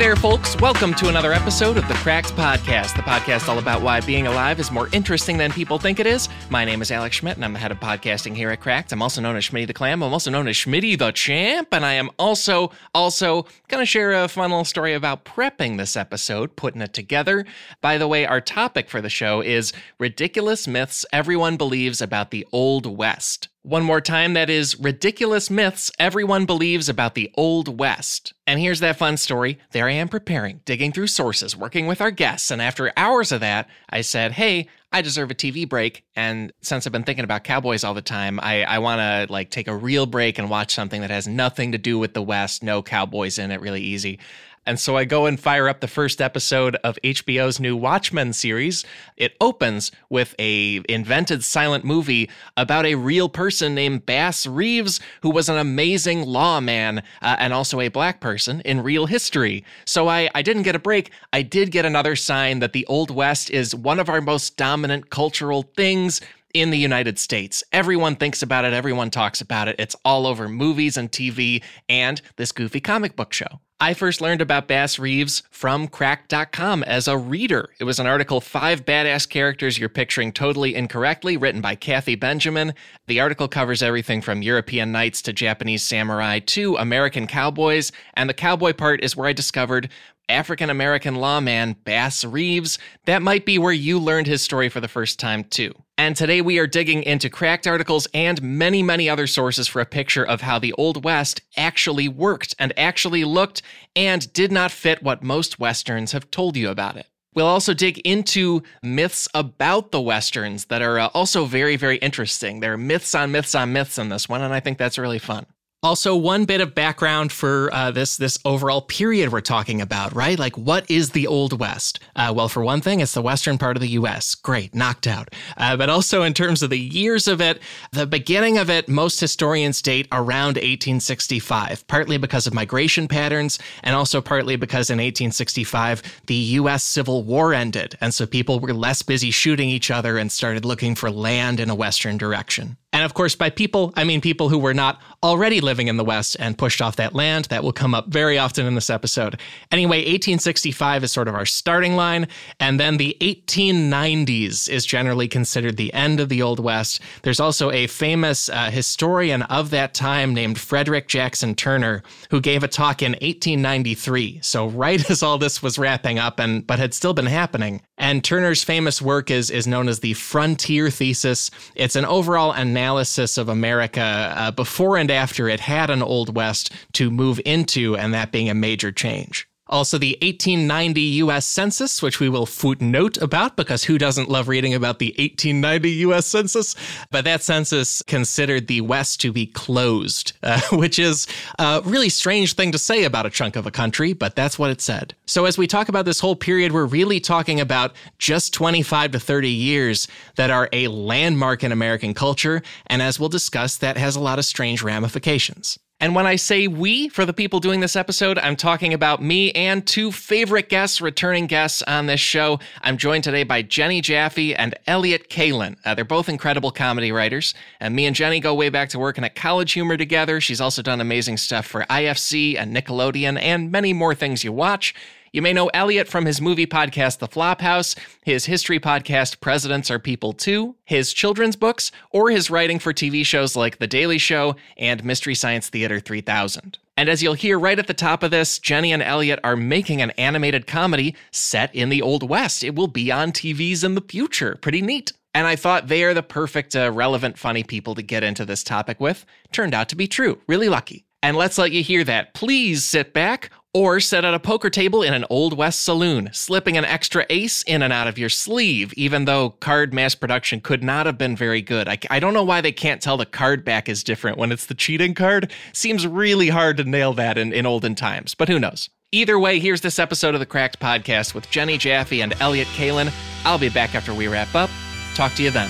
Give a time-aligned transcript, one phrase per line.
[0.00, 0.56] there, folks.
[0.56, 4.58] Welcome to another episode of the Cracked Podcast, the podcast all about why being alive
[4.58, 6.26] is more interesting than people think it is.
[6.48, 8.92] My name is Alex Schmidt, and I'm the head of podcasting here at Cracked.
[8.92, 10.02] I'm also known as Schmitty the Clam.
[10.02, 14.14] I'm also known as Schmitty the Champ, and I am also, also going to share
[14.14, 17.44] a fun little story about prepping this episode, putting it together.
[17.82, 22.46] By the way, our topic for the show is ridiculous myths everyone believes about the
[22.52, 23.48] Old West.
[23.62, 28.32] One more time, that is ridiculous myths everyone believes about the Old West.
[28.46, 29.58] And here's that fun story.
[29.72, 33.40] There I am preparing, digging through sources, working with our guests, and after hours of
[33.40, 36.04] that, I said, hey, I deserve a TV break.
[36.16, 39.50] And since I've been thinking about cowboys all the time, I, I want to like
[39.50, 42.62] take a real break and watch something that has nothing to do with the West,
[42.62, 44.18] no cowboys in it, really easy.
[44.66, 48.84] And so I go and fire up the first episode of HBO's new Watchmen series.
[49.16, 52.28] It opens with a invented silent movie
[52.58, 57.80] about a real person named Bass Reeves, who was an amazing lawman uh, and also
[57.80, 59.64] a black person in real history.
[59.86, 61.10] So I, I didn't get a break.
[61.32, 65.08] I did get another sign that the Old West is one of our most dominant
[65.08, 66.20] cultural things
[66.52, 67.64] in the United States.
[67.72, 69.76] Everyone thinks about it, everyone talks about it.
[69.78, 73.60] It's all over movies and TV and this goofy comic book show.
[73.82, 77.70] I first learned about Bass Reeves from cracked.com as a reader.
[77.78, 82.74] It was an article, Five Badass Characters You're Picturing Totally Incorrectly, written by Kathy Benjamin.
[83.06, 88.34] The article covers everything from European knights to Japanese samurai to American cowboys, and the
[88.34, 89.88] cowboy part is where I discovered
[90.30, 92.78] African American lawman Bass Reeves.
[93.06, 95.74] That might be where you learned his story for the first time, too.
[95.98, 99.86] And today we are digging into cracked articles and many, many other sources for a
[99.86, 103.60] picture of how the Old West actually worked and actually looked
[103.94, 107.06] and did not fit what most Westerns have told you about it.
[107.34, 112.60] We'll also dig into myths about the Westerns that are uh, also very, very interesting.
[112.60, 115.20] There are myths on myths on myths in this one, and I think that's really
[115.20, 115.46] fun.
[115.82, 120.38] Also, one bit of background for uh, this this overall period we're talking about, right?
[120.38, 122.00] Like, what is the Old West?
[122.14, 124.34] Uh, well, for one thing, it's the western part of the U.S.
[124.34, 125.32] Great, knocked out.
[125.56, 127.62] Uh, but also in terms of the years of it,
[127.92, 133.96] the beginning of it, most historians date around 1865, partly because of migration patterns, and
[133.96, 136.84] also partly because in 1865 the U.S.
[136.84, 140.94] Civil War ended, and so people were less busy shooting each other and started looking
[140.94, 142.76] for land in a western direction.
[142.92, 146.04] And of course, by people, I mean people who were not already living in the
[146.04, 147.44] West and pushed off that land.
[147.46, 149.40] That will come up very often in this episode.
[149.70, 152.26] Anyway, 1865 is sort of our starting line.
[152.58, 157.00] And then the 1890s is generally considered the end of the Old West.
[157.22, 162.64] There's also a famous uh, historian of that time named Frederick Jackson Turner who gave
[162.64, 164.40] a talk in 1893.
[164.42, 167.82] So, right as all this was wrapping up, and but had still been happening.
[168.00, 171.50] And Turner's famous work is, is known as the Frontier Thesis.
[171.74, 174.00] It's an overall analysis of America
[174.34, 178.48] uh, before and after it had an Old West to move into, and that being
[178.48, 179.49] a major change.
[179.70, 184.74] Also, the 1890 US Census, which we will footnote about because who doesn't love reading
[184.74, 186.74] about the 1890 US Census?
[187.10, 192.54] But that census considered the West to be closed, uh, which is a really strange
[192.54, 195.14] thing to say about a chunk of a country, but that's what it said.
[195.26, 199.20] So, as we talk about this whole period, we're really talking about just 25 to
[199.20, 202.62] 30 years that are a landmark in American culture.
[202.88, 205.78] And as we'll discuss, that has a lot of strange ramifications.
[206.02, 209.52] And when I say we, for the people doing this episode, I'm talking about me
[209.52, 212.58] and two favorite guests, returning guests on this show.
[212.80, 215.76] I'm joined today by Jenny Jaffe and Elliott Kalan.
[215.84, 217.52] Uh, they're both incredible comedy writers.
[217.80, 220.40] And me and Jenny go way back to working at College Humor together.
[220.40, 224.94] She's also done amazing stuff for IFC and Nickelodeon and many more things you watch.
[225.32, 230.00] You may know Elliott from his movie podcast, The Flophouse, his history podcast, Presidents Are
[230.00, 234.56] People Too, his children's books, or his writing for TV shows like The Daily Show
[234.76, 236.78] and Mystery Science Theater 3000.
[236.96, 240.02] And as you'll hear right at the top of this, Jenny and Elliott are making
[240.02, 242.64] an animated comedy set in the Old West.
[242.64, 244.58] It will be on TVs in the future.
[244.60, 245.12] Pretty neat.
[245.32, 248.64] And I thought they are the perfect, uh, relevant, funny people to get into this
[248.64, 249.24] topic with.
[249.52, 250.40] Turned out to be true.
[250.48, 251.04] Really lucky.
[251.22, 252.34] And let's let you hear that.
[252.34, 256.76] Please sit back or sit at a poker table in an Old West saloon, slipping
[256.76, 260.82] an extra ace in and out of your sleeve, even though card mass production could
[260.82, 261.88] not have been very good.
[261.88, 264.66] I, I don't know why they can't tell the card back is different when it's
[264.66, 265.52] the cheating card.
[265.72, 268.90] Seems really hard to nail that in, in olden times, but who knows?
[269.12, 273.12] Either way, here's this episode of the Cracked Podcast with Jenny Jaffe and Elliott Kalan.
[273.44, 274.70] I'll be back after we wrap up.
[275.14, 275.68] Talk to you then.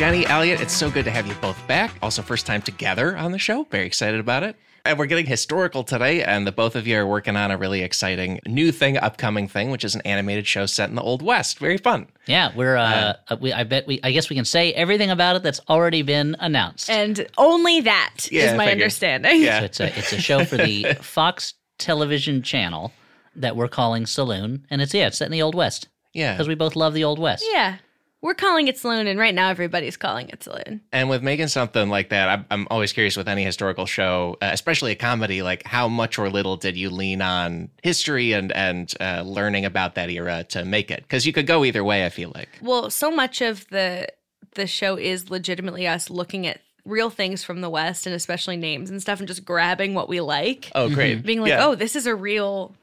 [0.00, 1.92] Jenny, Elliott, it's so good to have you both back.
[2.00, 3.64] Also, first time together on the show.
[3.64, 4.56] Very excited about it.
[4.86, 7.82] And we're getting historical today, and the both of you are working on a really
[7.82, 11.58] exciting new thing, upcoming thing, which is an animated show set in the Old West.
[11.58, 12.06] Very fun.
[12.26, 12.78] Yeah, we're.
[12.78, 14.00] Uh, uh, we, I bet we.
[14.02, 16.88] I guess we can say everything about it that's already been announced.
[16.88, 18.82] And only that is Yeah, I my figured.
[18.84, 19.42] understanding.
[19.42, 19.58] Yeah.
[19.58, 22.90] So it's a it's a show for the Fox television channel
[23.36, 26.32] that we're calling Saloon, and it's yeah, it's set in the Old West Yeah.
[26.32, 27.44] because we both love the Old West.
[27.52, 27.76] Yeah.
[28.22, 30.82] We're calling it Saloon, and right now everybody's calling it Saloon.
[30.92, 34.50] And with making something like that, I'm, I'm always curious with any historical show, uh,
[34.52, 38.92] especially a comedy, like how much or little did you lean on history and and
[39.00, 41.02] uh, learning about that era to make it?
[41.02, 42.04] Because you could go either way.
[42.04, 42.50] I feel like.
[42.60, 44.08] Well, so much of the
[44.54, 48.90] the show is legitimately us looking at real things from the West, and especially names
[48.90, 51.22] and stuff, and just grabbing what we like, Oh, great.
[51.22, 51.66] being like, Yeah.
[51.66, 52.74] "Oh, this is a real."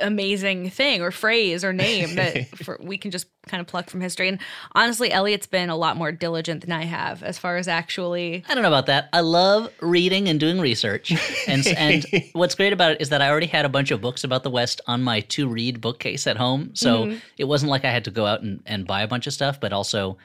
[0.00, 4.00] Amazing thing or phrase or name that for, we can just kind of pluck from
[4.00, 4.40] history and
[4.72, 8.54] honestly elliott's been a lot more diligent than i have as far as actually I
[8.54, 9.10] don't know about that.
[9.12, 11.12] I love reading and doing research,
[11.46, 14.24] and and what's great about it is that I already had a bunch of books
[14.24, 17.18] about the West on my to read bookcase at home, so Mm-hmm.
[17.36, 19.60] it wasn't like I had to go out and, and buy a bunch of stuff,
[19.60, 20.16] but also.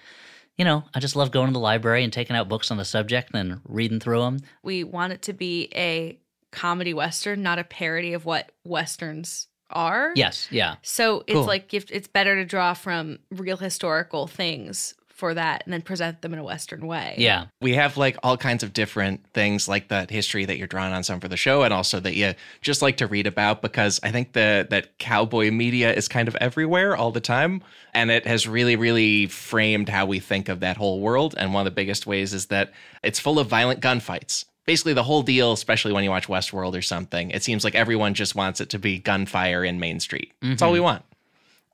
[0.57, 2.83] You know, I just love going to the library and taking out books on the
[2.83, 4.39] subject and reading through them.
[4.61, 6.19] we want it to be a
[6.51, 10.75] comedy western not a parody of what westerns are Yes, yeah.
[10.81, 11.43] So it's Cool.
[11.45, 16.21] like if it's better to draw from real historical things for that and then present
[16.21, 17.13] them in a Western way.
[17.17, 17.47] Yeah.
[17.59, 21.03] we have like all kinds of different things like that history that you're drawing on
[21.03, 24.11] some for the show and also that you just like to read about because I
[24.11, 27.61] think that that cowboy media is kind of everywhere all the time
[27.93, 31.61] and it has really really framed how we think of that whole world and one
[31.61, 32.71] of the biggest ways is that
[33.03, 34.45] it's full of violent gunfights.
[34.69, 38.13] Basically the whole deal, especially when you watch Westworld or something, it seems like everyone
[38.13, 40.31] just wants it to be gunfire in Main Street.
[40.43, 41.03] That's all we want.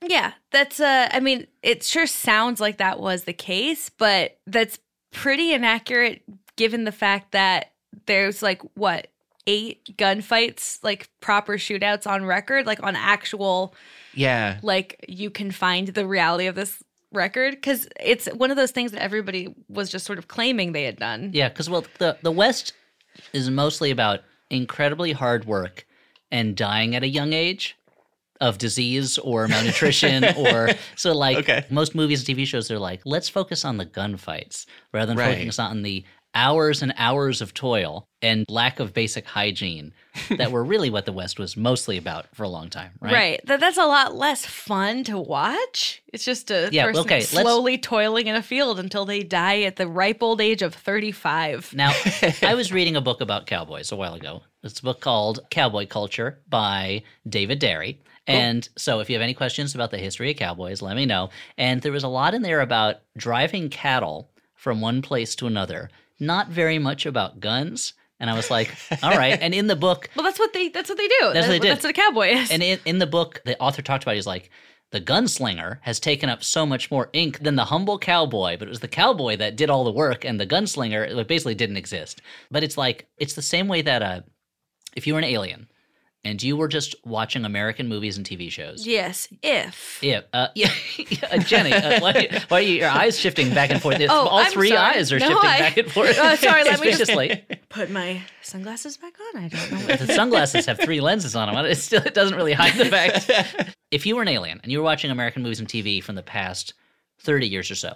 [0.00, 0.32] Yeah.
[0.50, 4.78] That's uh I mean, it sure sounds like that was the case, but that's
[5.12, 6.22] pretty inaccurate
[6.56, 7.72] given the fact that
[8.06, 9.08] there's like what
[9.46, 13.74] eight gunfights, like proper shootouts on record, like on actual
[14.14, 14.58] Yeah.
[14.62, 16.82] like you can find the reality of this
[17.12, 20.84] record because it's one of those things that everybody was just sort of claiming they
[20.84, 21.30] had done.
[21.34, 22.72] Yeah, because well, the the West
[23.32, 24.20] is mostly about
[24.50, 25.86] incredibly hard work
[26.30, 27.76] and dying at a young age
[28.40, 31.64] of disease or malnutrition or so like Okay.
[31.70, 35.38] most movies and TV shows they're like let's focus on the gunfights rather than Right.
[35.38, 36.04] focus on the
[36.36, 39.92] hours and hours of toil and lack of basic hygiene
[40.36, 43.12] that were really what the West was mostly about for a long time, right?
[43.12, 43.40] Right.
[43.46, 46.02] That that's a lot less fun to watch.
[46.12, 49.76] It's just a Yeah, person okay, slowly toiling in a field until they die at
[49.76, 51.72] the ripe old age of 35.
[51.74, 51.92] Now,
[52.42, 54.42] I was reading a book about cowboys a while ago.
[54.62, 58.00] It's a book called Cowboy Culture by David Dary.
[58.28, 61.30] And so, if you have any questions about the history of cowboys, let me know.
[61.56, 65.88] And there was a lot in there about driving cattle from one place to another,
[66.20, 67.94] not very much about guns.
[68.18, 69.38] And I was like, all right.
[69.40, 71.30] And in the book, Well, that's what they that's what they do.
[71.34, 71.70] That's what they did.
[71.70, 72.50] That's what a cowboy is.
[72.50, 74.50] and in, in the book, the author talked about, he's like,
[74.92, 78.70] the gunslinger has taken up so much more ink than the humble cowboy, but it
[78.70, 82.22] was the cowboy that did all the work, and the gunslinger basically didn't exist.
[82.50, 84.20] But it's like it's the same way that uh,
[84.94, 85.68] if you were an alien
[86.26, 89.98] and you were just watching American movies and TV shows, yes, if.
[90.02, 90.24] If.
[90.32, 93.94] uh, yeah, yeah, Jenny, uh, why, why are you, your eyes shifting back and forth?
[93.96, 94.96] It's- Oh, all I'm three sorry.
[94.96, 96.16] eyes are No, shifting I- back and forth.
[96.20, 97.12] Oh, sorry, let me just-
[97.68, 99.44] Put my sunglasses back on.
[99.44, 99.78] I don't know.
[99.86, 101.64] What the sunglasses have three lenses on them.
[101.64, 103.74] It still it doesn't really hide the fact.
[103.90, 106.22] if you were an alien and you were watching American movies and TV from the
[106.22, 106.74] past
[107.20, 107.94] thirty years or so,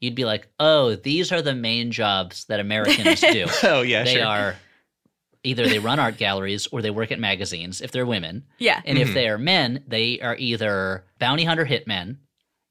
[0.00, 3.46] you'd be like, "Oh, these are the main jobs that Americans do.
[3.62, 4.26] Oh yeah, they sure.
[4.26, 4.56] are
[5.44, 7.80] either they run art galleries or they work at magazines.
[7.80, 8.80] If they're women, yeah.
[8.84, 9.08] and Mm-hmm.
[9.08, 12.16] if they are men, they are either bounty hunter hitmen,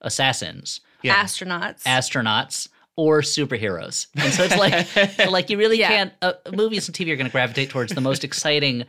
[0.01, 1.16] assassins, Yeah.
[1.24, 1.84] Astronauts.
[1.84, 4.86] astronauts." Or superheroes, and so it's like,
[5.16, 5.88] so like you really Yeah.
[5.88, 6.13] can't.
[6.22, 8.84] Uh, movies and TV are going to gravitate towards the most exciting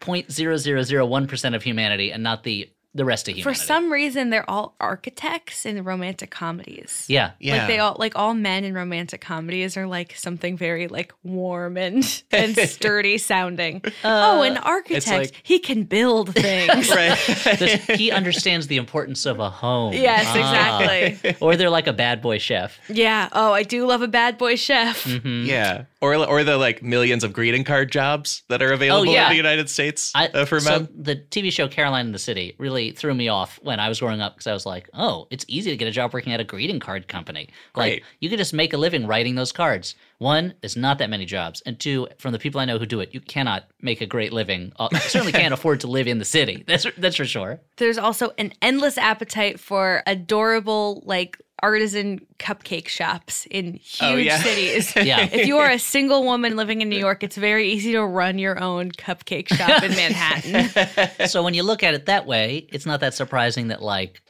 [0.00, 4.48] 0.0001 percent of humanity, and not the the rest of you For some reason, they're
[4.48, 7.04] all architects in romantic comedies.
[7.08, 7.58] yeah, yeah.
[7.58, 11.76] Like they all like all men in romantic comedies are like something very like warm
[11.76, 13.82] and and sturdy sounding.
[14.04, 15.06] oh, an architect.
[15.08, 16.88] like- he can build things.
[16.94, 17.16] right.
[17.58, 19.92] This- he understands the importance of a home.
[19.92, 20.80] Yes, Ah.
[20.80, 21.36] exactly.
[21.40, 22.78] or they're like a bad boy chef.
[22.88, 23.28] Yeah.
[23.32, 25.04] Oh, I do love a bad boy chef.
[25.04, 25.46] Mm-hmm.
[25.46, 29.24] Yeah, or or the like millions of greeting card jobs that are available Oh, yeah.
[29.26, 30.88] in the United States I, uh, for so men.
[30.96, 34.20] the TV show Caroline in the City really threw me off when I was growing
[34.20, 36.44] up because I was like, oh, it's easy to get a job working at a
[36.44, 37.48] greeting card company.
[37.76, 38.02] Like Right.
[38.20, 39.94] you could just make a living writing those cards.
[40.18, 43.00] One, there's not that many jobs, and two, from the people I know who do
[43.00, 44.72] it, you cannot make a great living.
[44.78, 46.64] Uh, you certainly can't afford to live in the city.
[46.66, 47.60] That's that's for sure.
[47.76, 54.16] There's also an endless appetite for adorable, like artisan cupcake shops in oh, huge Oh,
[54.16, 54.42] yeah.
[54.42, 54.92] cities.
[54.96, 55.28] Yeah.
[55.30, 58.38] if you are a single woman living in New York, it's very easy to run
[58.38, 61.28] your own cupcake shop in Manhattan.
[61.28, 64.20] so when you look at it that way, it's not that surprising that like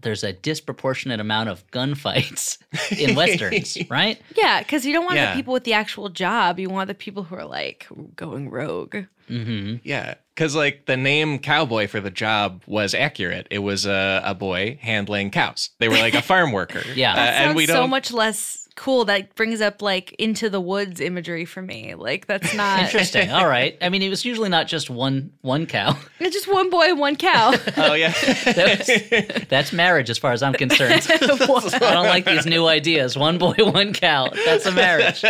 [0.00, 2.58] there's a disproportionate amount of gunfights
[2.98, 4.20] in westerns, right?
[4.36, 5.30] yeah, because you don't want Yeah.
[5.32, 6.58] the people with the actual job.
[6.58, 7.86] You want the people who are like
[8.16, 8.96] going rogue.
[9.28, 9.76] Mm-hmm.
[9.84, 13.46] Yeah, because like the name cowboy for the job was accurate.
[13.50, 15.70] It was a, a boy handling cows.
[15.80, 16.82] They were like a farm worker.
[16.94, 17.12] Yeah.
[17.12, 17.76] Uh, That and we don't.
[17.76, 19.04] So much less cool.
[19.04, 21.94] That brings up like into the woods imagery for me.
[21.94, 23.30] Like that's not Interesting.
[23.30, 23.76] All right.
[23.82, 25.96] I mean, it was usually not just one one cow.
[26.20, 27.54] It's just one boy, one cow.
[27.76, 28.12] Oh yeah.
[28.44, 31.06] That was- that's marriage, as far as I'm concerned.
[31.10, 33.16] I don't like these new ideas.
[33.18, 34.28] One boy, one cow.
[34.44, 35.22] That's a marriage.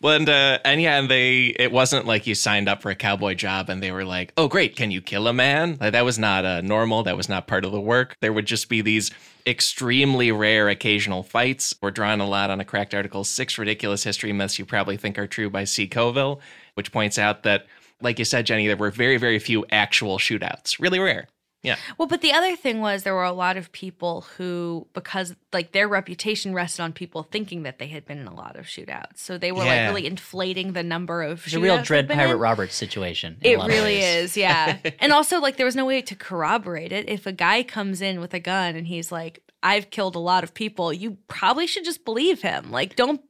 [0.00, 2.94] Well, and, uh, and yeah, and they it wasn't like you signed up for a
[2.96, 6.04] cowboy job and they were like, "Oh, great, can you kill a man?" Like, that
[6.04, 7.04] was not uh, normal.
[7.04, 8.16] That was not part of the work.
[8.20, 9.12] There would just be these
[9.46, 11.74] extremely rare occasional fights.
[11.80, 15.18] We're drawing a lot on a cracked article, six ridiculous history myths you probably think
[15.18, 15.86] are true by C.
[15.86, 16.40] Coville,
[16.74, 17.66] which points out that,
[18.00, 20.80] like you said, Jenny, there were very, very few actual shootouts.
[20.80, 21.28] Really rare.
[21.62, 21.76] Yeah.
[21.96, 25.70] Well, but the other thing was there were a lot of people who, because like
[25.70, 29.18] their reputation rested on people thinking that they had been in a lot of shootouts,
[29.18, 29.86] so they were Yeah.
[29.86, 31.44] like really inflating the number of.
[31.46, 32.38] It's a real shootouts Dread they've been Pirate in.
[32.40, 33.36] Roberts situation.
[33.42, 34.24] in a It lot of really ways.
[34.30, 34.78] is, yeah.
[35.00, 37.08] and also, like, there was no way to corroborate it.
[37.08, 40.42] If a guy comes in with a gun and he's like, "I've killed a lot
[40.42, 42.72] of people," you probably should just believe him.
[42.72, 43.20] Like, don't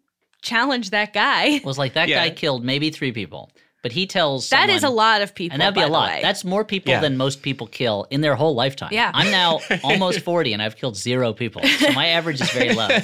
[0.41, 1.61] challenge that guy.
[1.65, 2.27] was like that Yeah.
[2.29, 3.51] guy killed maybe three people,
[3.83, 6.09] but he tells That is a lot of people, and that'd be by a lot.
[6.09, 6.21] way.
[6.23, 7.01] That's more people Yeah.
[7.01, 8.91] than most people kill in their whole lifetime.
[8.93, 9.11] Yeah.
[9.13, 12.89] I'm now almost 40 and I've killed zero people, so my average is very low.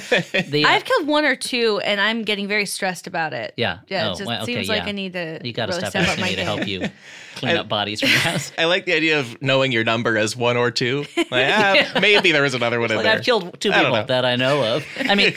[0.49, 3.53] The, uh, I've killed one or two, and I'm getting very stressed about it.
[3.57, 4.83] yeah, Yeah, Oh, it just well, okay, seems like.
[4.83, 5.39] I need to.
[5.43, 6.89] You got to really step step up asking my me to help you
[7.35, 8.51] clean up bodies from your house.
[8.57, 11.05] I like the idea of knowing your number as one or two.
[11.15, 13.15] Like, ah, maybe there was another one in Like there.
[13.17, 14.05] I've killed two people know.
[14.05, 14.85] that I know of.
[14.99, 15.33] I mean,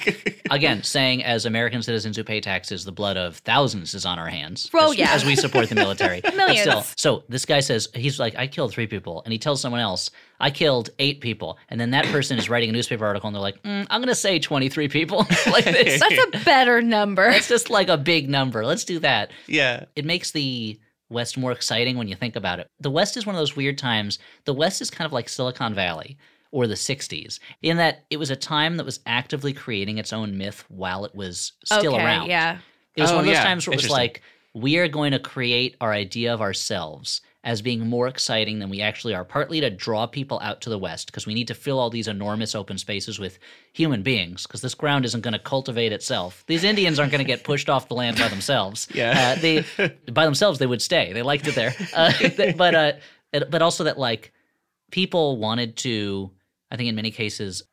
[0.50, 4.28] again, saying as American citizens who pay taxes, the blood of thousands is on our
[4.28, 4.70] hands.
[4.74, 5.12] Oh, as, yeah.
[5.12, 6.20] as we support the military.
[6.22, 6.60] But Millions.
[6.60, 9.80] still, so this guy says he's like, I killed three people, and he tells someone
[9.80, 10.10] else,
[10.40, 13.40] I killed eight people, and then that person is writing a newspaper article, and they're
[13.42, 16.00] like, mm, I'm going to say 23 people, like this.
[16.00, 17.28] That's a better number.
[17.28, 18.64] It's just like a big number.
[18.64, 19.30] Let's do that.
[19.46, 19.84] yeah.
[19.96, 20.78] It makes the
[21.10, 22.66] West more exciting when you think about it.
[22.80, 24.18] The West is one of those weird times.
[24.46, 26.16] The West is kind of like Silicon Valley
[26.52, 30.36] or the 60s, in that it was a time that was actively creating its own
[30.36, 32.28] myth while it was still okay, around.
[32.28, 32.58] Yeah.
[32.94, 33.44] It was Oh, one of those yeah.
[33.44, 34.20] times where it was like,
[34.54, 38.80] we are going to create our idea of ourselves as being more exciting than we
[38.80, 41.80] actually are, partly to draw people out to the West, because we need to fill
[41.80, 43.38] all these enormous open spaces with
[43.72, 46.44] human beings, because this ground isn't going to cultivate itself.
[46.46, 48.86] These Indians aren't going to get pushed off the land by themselves.
[48.94, 49.34] Yeah.
[49.36, 49.64] Uh, they,
[50.12, 51.12] by themselves, they would stay.
[51.12, 51.74] They liked it there.
[51.92, 52.12] Uh,
[52.56, 52.92] but, uh,
[53.50, 54.32] but also that, like,
[54.92, 56.30] people wanted to,
[56.70, 57.64] I think in many cases,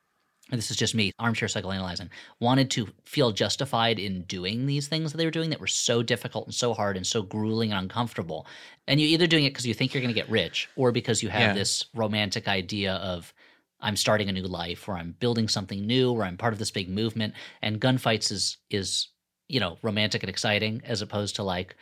[0.51, 5.17] this is just me, armchair psychoanalyzing, wanted to feel justified in doing these things that
[5.17, 8.47] they were doing that were so difficult and so hard and so grueling and uncomfortable.
[8.87, 11.21] And you're either doing it because you think you're going to get rich or because
[11.21, 11.53] you have Yeah.
[11.53, 13.33] this romantic idea of,
[13.79, 16.71] I'm starting a new life or I'm building something new or I'm part of this
[16.71, 17.33] big movement.
[17.61, 19.07] And gunfights is, is,
[19.47, 21.75] you know, romantic and exciting as opposed to like,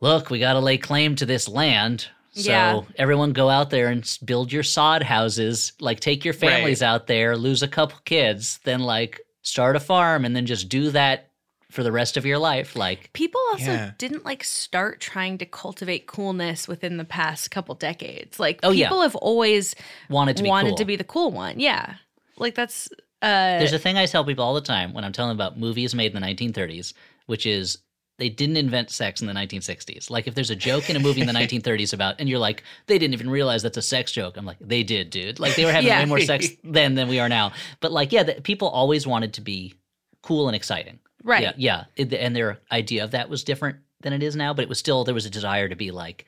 [0.00, 2.08] look, we got to lay claim to this land.
[2.34, 2.80] So Yeah.
[2.96, 5.72] everyone go out there and build your sod houses.
[5.80, 10.24] Like take your families out there, lose a couple kids, then like start a farm
[10.24, 11.28] and then just do that
[11.70, 12.74] for the rest of your life.
[12.76, 13.92] Like People also Yeah.
[13.98, 18.38] didn't like start trying to cultivate coolness within the past couple decades.
[18.40, 18.86] Like Oh, yeah.
[18.88, 19.74] people have always
[20.08, 20.76] wanted to be wanted cool.
[20.78, 21.60] to be the cool one.
[21.60, 21.94] Yeah.
[22.36, 22.88] Like that's
[23.20, 25.58] uh There's a thing I tell people all the time when I'm telling them about
[25.58, 26.92] movies made in the 1930s,
[27.26, 27.78] which is
[28.22, 30.08] they didn't invent sex in the 1960s.
[30.10, 32.62] Like if there's a joke in a movie in the 1930s about, and you're like,
[32.86, 34.36] they didn't even realize that's a sex joke.
[34.36, 35.40] I'm like, they did, dude.
[35.40, 35.98] Like they were having Yeah.
[35.98, 37.50] way more sex then than we are now.
[37.80, 39.74] But like, yeah, the, people always wanted to be
[40.22, 41.00] cool and exciting.
[41.24, 41.42] right.
[41.42, 41.84] Yeah, yeah.
[41.96, 44.78] It- and their idea of that was different than it is now, but it was
[44.78, 46.24] still there was a desire to be like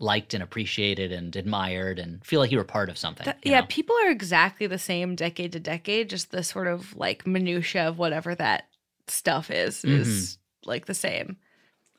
[0.00, 3.24] liked and appreciated and admired and feel like you were part of something.
[3.26, 3.66] That- yeah, know?
[3.68, 6.10] people are exactly the same decade to decade.
[6.10, 8.64] Just the sort of like minutia of whatever that
[9.06, 10.00] stuff is Mm-hmm.
[10.02, 11.36] is like the same.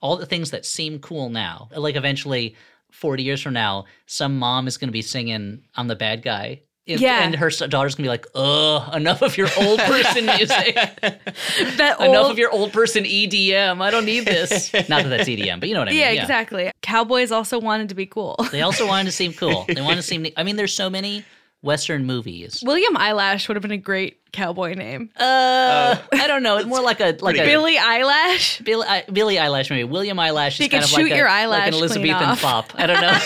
[0.01, 1.67] all the things that seem cool now.
[1.75, 2.55] Like eventually,
[2.91, 6.61] 40 years from now, some mom is going to be singing I'm the bad guy.
[6.87, 7.21] And, Yeah.
[7.23, 10.73] and her daughter's going to be like, ugh, enough of your old person music.
[10.73, 13.81] That enough of your old person EDM.
[13.81, 14.73] I don't need this.
[14.73, 15.99] Not that that's EDM, but you know what I mean.
[15.99, 16.71] yeah, exactly.
[16.81, 18.37] Cowboys also wanted to be cool.
[18.51, 19.65] They also wanted to seem cool.
[19.67, 21.25] They wanted to seem, I mean, there's so many
[21.61, 22.63] Western movies.
[22.65, 25.09] William Eyelash would have been a great cowboy name.
[25.15, 26.57] Uh, I don't know.
[26.57, 27.45] It's more like a, like a, good.
[27.45, 28.59] Billy Eyelash.
[28.61, 29.83] Billy, I, Billy Eyelash maybe.
[29.83, 32.29] William Eyelash He is kind could of like, shoot a, your like eyelash an Elizabethan
[32.29, 32.39] off.
[32.39, 32.71] fop.
[32.75, 33.17] I don't know.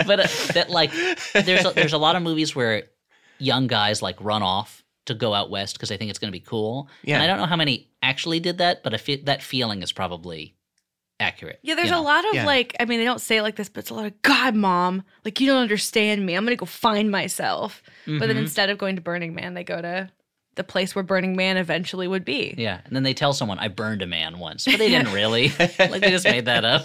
[0.06, 0.90] but uh, that like
[1.32, 2.84] there's a, there's a lot of movies where
[3.38, 6.38] young guys like run off to go out west because they think it's going to
[6.38, 6.88] be cool.
[7.02, 7.16] Yeah.
[7.16, 9.92] And I don't know how many actually did that, but I feel that feeling is
[9.92, 10.54] probably
[11.20, 11.58] accurate.
[11.62, 12.00] Yeah, there's you know?
[12.00, 12.46] a lot of Yeah.
[12.46, 14.54] like, I mean, they don't say it like this, but it's a lot of God,
[14.54, 16.34] mom, like you don't understand me.
[16.34, 17.82] I'm gonna go find myself.
[18.06, 18.40] But then Mhm.
[18.42, 20.10] instead of going to Burning Man, they go to
[20.54, 22.54] the place where Burning Man eventually would be.
[22.58, 25.48] Yeah, and then they tell someone I burned a man once, but they didn't really.
[25.58, 26.84] like they just made that up.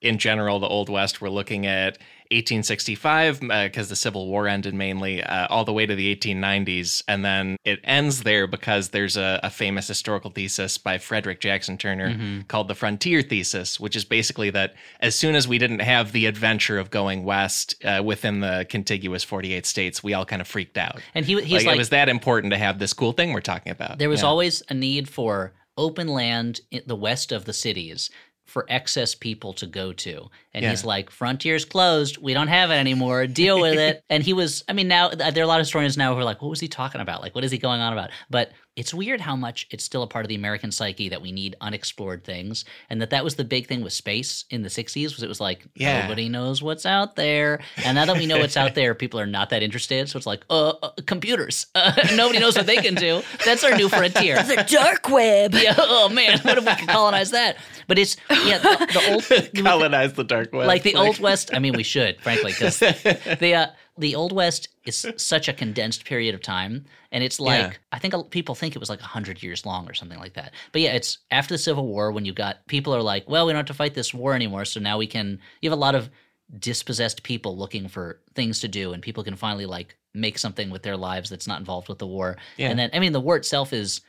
[0.00, 1.98] in general, the Old West, we're looking at
[2.32, 7.02] 1865 because the Civil War ended mainly, uh, all the way to the 1890s.
[7.08, 11.76] And then it ends there because there's a, a famous historical thesis by Frederick Jackson
[11.78, 16.12] Turner called the Frontier Thesis, which is basically that as soon as we didn't have
[16.12, 20.48] the adventure of going west uh, within the contiguous 48 states, we all kind of
[20.48, 21.00] freaked out.
[21.14, 23.40] And he he's like, like, it was that important to have this cool thing we're
[23.40, 23.98] talking about.
[23.98, 24.28] there was Yeah.
[24.28, 28.10] always a need for open land in the west of the cities
[28.44, 30.28] for excess people to go to.
[30.52, 30.70] And Yeah.
[30.70, 32.18] he's like, frontier's closed.
[32.18, 33.26] We don't have it anymore.
[33.26, 34.04] Deal with it.
[34.10, 36.24] and he was, I mean, now there are a lot of historians now who are
[36.24, 37.22] like, what was he talking about?
[37.22, 38.10] Like, what is he going on about?
[38.28, 41.30] But it's weird how much it's still a part of the American psyche that we
[41.30, 42.64] need unexplored things.
[42.88, 45.40] And that that was the big thing with space in the 60s was it was
[45.40, 46.02] like, Yeah.
[46.02, 47.60] nobody knows what's out there.
[47.84, 50.08] And now that we know what's out there, people are not that interested.
[50.08, 51.66] So it's like, uh, uh computers.
[51.74, 53.22] Uh, nobody knows what they can do.
[53.44, 54.42] That's our new frontier.
[54.42, 55.54] The dark web.
[55.54, 57.58] Yeah, oh man, what if we could colonize that?
[57.88, 61.50] But it's yeah, the, the old colonize the dark web, like the old west.
[61.52, 63.66] I mean, we should frankly because the uh,
[63.98, 67.72] the old west is such a condensed period of time, and it's like Yeah.
[67.92, 70.52] I think people think it was like hundred years long or something like that.
[70.72, 73.52] But yeah, it's after the Civil War when you got people are like, well, we
[73.52, 75.38] don't have to fight this war anymore, so now we can.
[75.60, 76.10] You have a lot of
[76.58, 80.82] dispossessed people looking for things to do, and people can finally like make something with
[80.82, 82.36] their lives that's not involved with the war.
[82.56, 82.68] Yeah.
[82.70, 84.00] And then I mean, the war itself is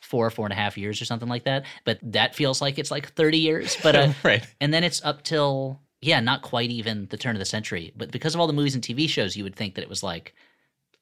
[0.00, 1.64] four, four and a half years or something like that.
[1.84, 3.76] But that feels like it's like 30 years.
[3.82, 4.46] But uh, right.
[4.60, 7.92] and then it's up till yeah, not quite even the turn of the century.
[7.96, 10.02] But because of all the movies and TV shows, you would think that it was
[10.02, 10.34] like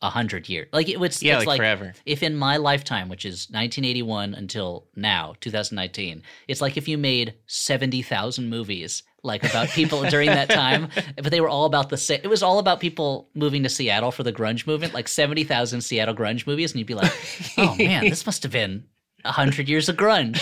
[0.02, 0.68] a hundred years.
[0.72, 1.22] Like it was.
[1.22, 1.94] Yeah, it's like forever.
[2.04, 7.34] If in my lifetime, which is 1981 until now, 2019, it's like if you made
[7.46, 12.20] 70,000 movies like about people during that time, but they were all about the same.
[12.22, 16.14] It was all about people moving to Seattle for the grunge movement, like 70,000 Seattle
[16.14, 17.12] grunge movies, and you'd be like,
[17.58, 18.84] oh man, this must have been
[19.24, 20.40] a hundred years of grunge.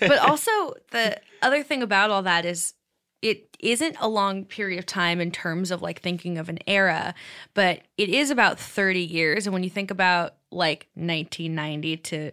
[0.00, 2.74] but also the other thing about all that is
[3.22, 7.14] it isn't a long period of time in terms of like thinking of an era,
[7.54, 9.46] but it is about 30 years.
[9.46, 12.32] And when you think about like 1990 to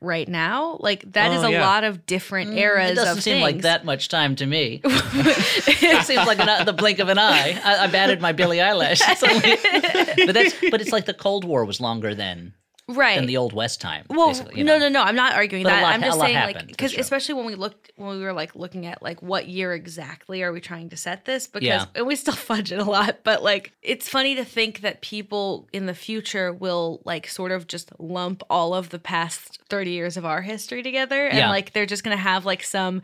[0.00, 1.66] right now, like that is Oh, a yeah.
[1.66, 4.80] lot of different mm, eras It doesn't of seem like that much time to me.
[4.84, 7.58] it seems like an, the blink of an eye.
[7.64, 9.00] I, I batted my Billie Eilish.
[9.08, 12.52] It's only- but that's but it's like the Cold War was longer than
[12.88, 13.16] right.
[13.16, 14.04] than the Old West time.
[14.08, 14.88] Well, you no, know?
[14.88, 15.02] no, no.
[15.02, 15.82] I'm not arguing But that.
[15.82, 17.00] lot- I'm just saying, like, because sure.
[17.00, 20.52] especially when we looked, when we were like looking at like what year exactly are
[20.52, 21.46] we trying to set this?
[21.46, 21.86] Because Yeah.
[21.94, 25.68] and we still fudge it a lot, but like it's funny to think that people
[25.72, 30.16] in the future will like sort of just lump all of the past 30 years
[30.16, 31.50] of our history together, and Yeah.
[31.50, 33.02] like they're just gonna have like some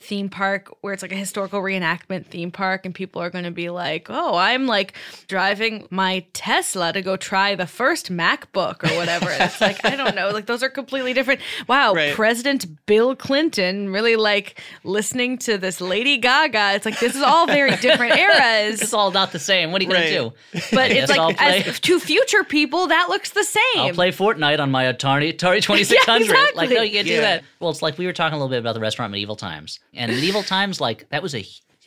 [0.00, 3.50] theme park where it's like a historical reenactment theme park and people are going to
[3.50, 4.92] be like oh i'm like
[5.26, 10.14] driving my tesla to go try the first macbook or whatever it's like i don't
[10.14, 12.14] know like those are completely different wow Right.
[12.14, 17.46] president bill clinton really like listening to this lady gaga it's like this is all
[17.48, 19.72] very different eras It's all not the same.
[19.72, 20.12] What are you Right.
[20.14, 20.32] gonna do?
[20.72, 24.60] but it's like play- as to future people that looks the same I'll play Fortnite
[24.60, 26.06] on my Atari Atari 2600.
[26.06, 26.54] Like, exactly.
[26.66, 27.42] like no, you can't do that.
[27.60, 29.80] Well, it's like we were talking a little bit about the restaurant Medieval Times.
[29.94, 31.46] And Medieval Times, like, that was a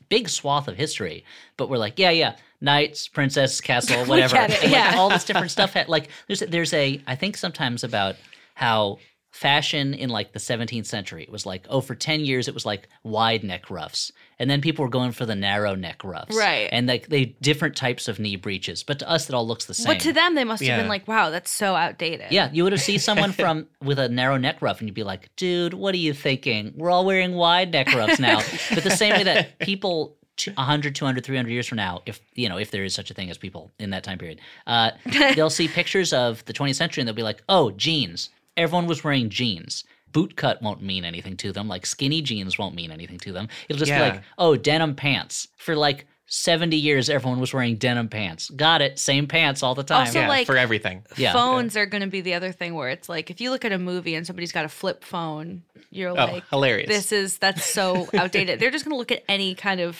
[0.10, 1.24] big swath of history.
[1.58, 4.36] But we're like, yeah, yeah, knights, princess, castle, whatever.
[4.38, 4.96] it, And, like, yeah.
[4.98, 5.74] all this different stuff.
[5.74, 8.16] Had, like, there's, a- there's a, I think sometimes about
[8.56, 9.00] how
[9.32, 12.66] fashion in like the 17th century it was like oh for 10 years it was
[12.66, 16.68] like wide neck ruffs and then people were going for the narrow neck ruffs Right.
[16.72, 19.74] and like they different types of knee breeches but to us it all looks the
[19.74, 20.78] same but to them they must have Yeah.
[20.78, 24.10] been like wow that's so outdated yeah, you would have seen someone from with a
[24.10, 26.74] narrow neck ruff, and you'd be like, "Dude, what are you thinking?
[26.76, 28.42] We're all wearing wide neck ruffs now."
[28.74, 30.18] but the same way that people.
[30.56, 33.30] 100 200 300 years from now if you know if there is such a thing
[33.30, 34.90] as people in that time period uh,
[35.36, 38.30] they'll see pictures of the 20th century and they'll be like oh jeans
[38.62, 42.76] everyone was wearing jeans boot cut won't mean anything to them like skinny jeans won't
[42.76, 44.10] mean anything to them it'll just Yeah.
[44.12, 48.82] be like oh denim pants for like 70 years everyone was wearing denim pants got
[48.82, 51.04] it same pants all the time Also, yeah, like- for everything.
[51.18, 51.34] Yeah.
[51.34, 53.74] phones are going to be the other thing where it's like if you look at
[53.74, 56.88] a movie and somebody's got a flip phone, you're Oh, like, hilarious.
[56.88, 58.60] this is that's so outdated.
[58.62, 59.98] They're just going to look at any kind of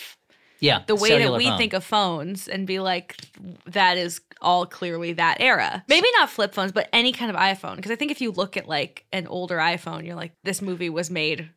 [0.62, 1.58] yeah the way that we phone.
[1.58, 3.18] think of phones and be like,
[3.66, 5.84] that is all clearly that era.
[5.88, 7.76] Maybe not flip phones, but any kind of iPhone.
[7.76, 10.90] Because I think if you look at like an older iPhone, you're like, this movie
[10.90, 11.50] was made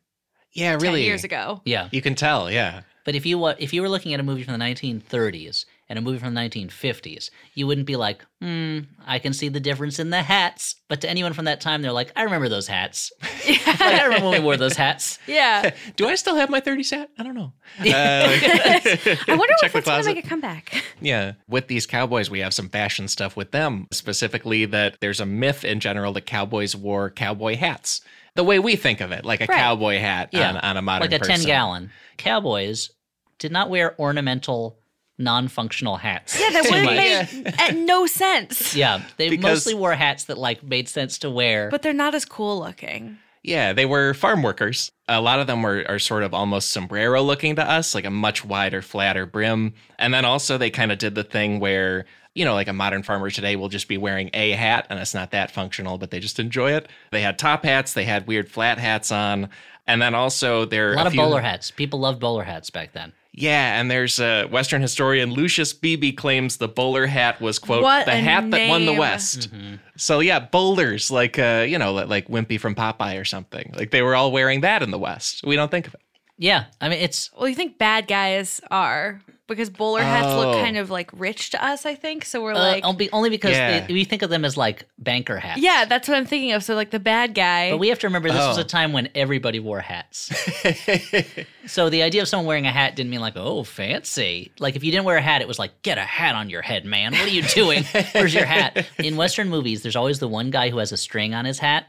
[0.53, 1.03] yeah, 10 really.
[1.03, 1.61] years ago.
[1.65, 2.81] yeah You can tell, yeah.
[3.03, 5.99] But if you wa- if you were looking at a movie from the 1930s and
[5.99, 9.99] a movie from the 1950s, you wouldn't be like, hmm, I can see the difference
[9.99, 10.75] in the hats.
[10.87, 13.11] But to anyone from that time, they're like, I remember those hats.
[13.47, 15.19] like, I remember when we wore those hats.
[15.27, 15.71] Yeah.
[15.95, 17.09] Do I still have my 30s hat?
[17.17, 17.53] I don't know.
[17.79, 20.83] Uh, I wonder if the it's going to make a comeback.
[21.01, 21.33] Yeah.
[21.47, 23.87] With these cowboys, we have some fashion stuff with them.
[23.91, 28.01] Specifically, that there's a myth in general that cowboys wore cowboy hats.
[28.35, 29.57] The way we think of it, like a Right.
[29.57, 31.91] cowboy hat Yeah, on, on a modern Like a 10 gallon.
[32.17, 32.91] Cowboys
[33.39, 34.79] did not wear ornamental,
[35.17, 36.39] non functional hats.
[36.39, 36.85] Yeah, that wouldn't
[37.45, 38.75] make uh, no sense.
[38.75, 41.69] Yeah, they Because- mostly wore hats that like made sense to wear.
[41.69, 43.17] But they're not as cool looking.
[43.43, 44.91] Yeah, they were farm workers.
[45.07, 48.09] A lot of them were are sort of almost sombrero looking to us, like a
[48.09, 49.73] much wider, flatter brim.
[49.99, 53.03] And then also they kind of did the thing where, you know, like a modern
[53.03, 56.19] farmer today will just be wearing a hat and it's not that functional, but they
[56.19, 56.89] just enjoy it.
[57.11, 59.49] They had top hats, they had weird flat hats on.
[59.85, 61.69] And then also there a lot a of few, bowler hats.
[61.69, 63.13] People loved bowler hats back then.
[63.37, 68.05] Yeah, and there's a Western historian Lucius Beebe claims the bowler hat was quote What
[68.05, 68.93] the a hat that won the.
[68.93, 69.51] West.
[69.51, 69.75] Mm-hmm.
[69.97, 73.73] So yeah, bowlers like uh you know like, like Wimpy from Popeye or something.
[73.75, 75.43] Like they were all wearing that in the West.
[75.45, 76.01] We don't think of it.
[76.37, 80.59] Yeah, I mean it's Well, you think bad guys are because bowler hats look Oh.
[80.61, 82.25] kind of like rich to us, I think.
[82.25, 83.85] So we're uh, like, only only because Yeah.
[83.85, 85.61] they, we think of them as like banker hats.
[85.61, 86.63] yeah, that's what I'm thinking of.
[86.63, 87.69] So like the bad guy.
[87.71, 88.61] But we have to remember this was Oh.
[88.61, 90.31] a time when everybody wore hats.
[91.67, 94.51] so the idea of someone wearing a hat didn't mean like, oh, fancy.
[94.59, 96.61] Like if you didn't wear a hat, it was like, get a hat on your
[96.63, 97.11] head, man.
[97.13, 97.83] What are you doing?
[98.13, 98.85] Where's your hat?
[98.99, 101.85] In Western movies, there's always the one guy who has a string on his hat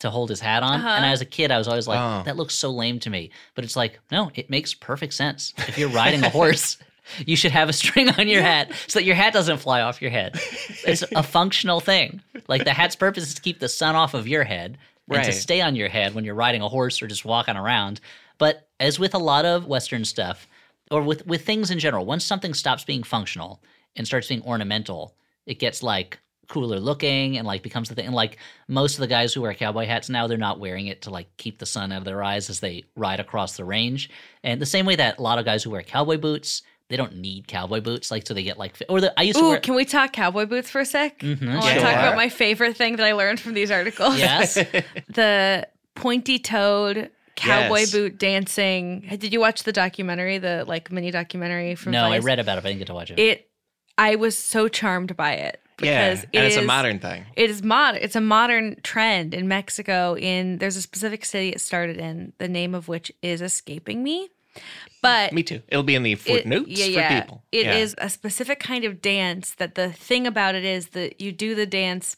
[0.00, 0.80] to hold his hat on.
[0.80, 0.88] Uh-huh.
[0.88, 2.22] And as a kid, I was always like, Oh.
[2.24, 3.30] that looks so lame to me.
[3.54, 5.54] But it's like, no, it makes perfect sense.
[5.58, 6.76] If you're riding a horse,
[7.26, 10.02] you should have a string on your hat so that your hat doesn't fly off
[10.02, 10.38] your head.
[10.86, 12.20] It's a functional thing.
[12.48, 14.78] Like the hat's purpose is to keep the sun off of your head
[15.08, 18.00] and to stay on your head when you're riding a horse or just walking around.
[18.38, 20.48] But as with a lot of Western stuff,
[20.90, 23.62] or with, with things in general, once something stops being functional
[23.96, 25.14] and starts being ornamental,
[25.46, 28.06] it gets like cooler looking and like becomes the thing.
[28.06, 31.02] And like most of the guys who wear cowboy hats now, they're not wearing it
[31.02, 34.10] to like keep the sun out of their eyes as they ride across the range.
[34.42, 37.16] And the same way that a lot of guys who wear cowboy boots, they don't
[37.16, 39.60] need cowboy boots, like so they get like or the I used to Ooh, wear.
[39.60, 41.18] can we talk cowboy boots for a sec?
[41.20, 41.80] Mhm, I want to sure.
[41.82, 44.18] talk about my favorite thing that I learned from these articles.
[44.18, 44.54] Yes.
[45.08, 47.92] the pointy toed cowboy Yes.
[47.92, 49.00] boot dancing.
[49.18, 52.62] Did you watch the documentary, the like mini documentary from no, I read about it,
[52.62, 53.18] but I didn't get to watch it.
[53.18, 53.48] it.
[53.96, 57.24] I was so charmed by it yeah, because and it it's a modern thing.
[57.36, 57.96] It is mod.
[57.96, 60.16] It's a modern trend in Mexico.
[60.16, 64.28] In there's a specific city it started in, the name of which is escaping me.
[65.02, 65.62] But Me too.
[65.68, 67.20] It'll be in the it- footnotes yeah, for yeah.
[67.22, 67.42] people.
[67.52, 68.06] It is Yeah.
[68.06, 71.66] a specific kind of dance that the thing about it is that you do the
[71.66, 72.16] dance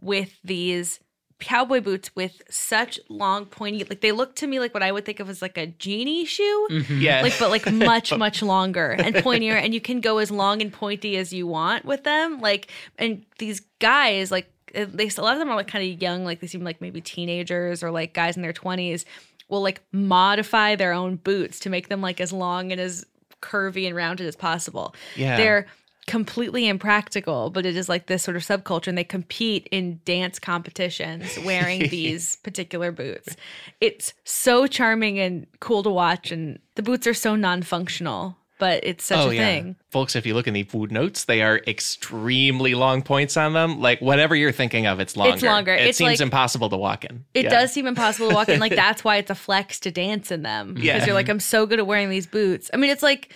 [0.00, 1.00] with these
[1.40, 5.04] cowboy boots with such long pointy like they look to me like what I would
[5.04, 6.68] think of as like a genie shoe.
[6.70, 7.00] Mhm.
[7.00, 7.22] Yeah.
[7.22, 10.72] Like but like much much longer and pointier and you can go as long and
[10.72, 15.32] pointy as you want with them like and these guys like at least a lot
[15.34, 18.12] of them are like kind of young like they seem like maybe teenagers or like
[18.14, 19.04] guys in their 20s
[19.48, 23.06] will like modify their own boots to make them like as long and as
[23.40, 25.36] curvy and rounded as possible yeah.
[25.36, 25.66] they're
[26.08, 30.40] completely impractical, but it is like this sort of subculture, and they compete in dance
[30.40, 33.36] competitions wearing these particular boots.
[33.80, 39.04] It's so charming and cool to watch, and the boots are so non-functional, but it's
[39.04, 39.76] such oh a yeah, thing.
[39.90, 40.16] folks.
[40.16, 43.80] If you look in the footnotes, they are extremely long points on them.
[43.80, 45.46] Like whatever you're thinking of, it's longer.
[45.46, 45.74] longer.
[45.74, 47.24] It It's seems like- impossible to walk in.
[47.34, 47.50] It Yeah.
[47.50, 48.58] does seem impossible to walk in.
[48.58, 51.04] Like that's why it's a flex to dance in them because Yeah.
[51.06, 52.68] you're like, I'm so good at wearing these boots.
[52.74, 53.32] I mean, it's like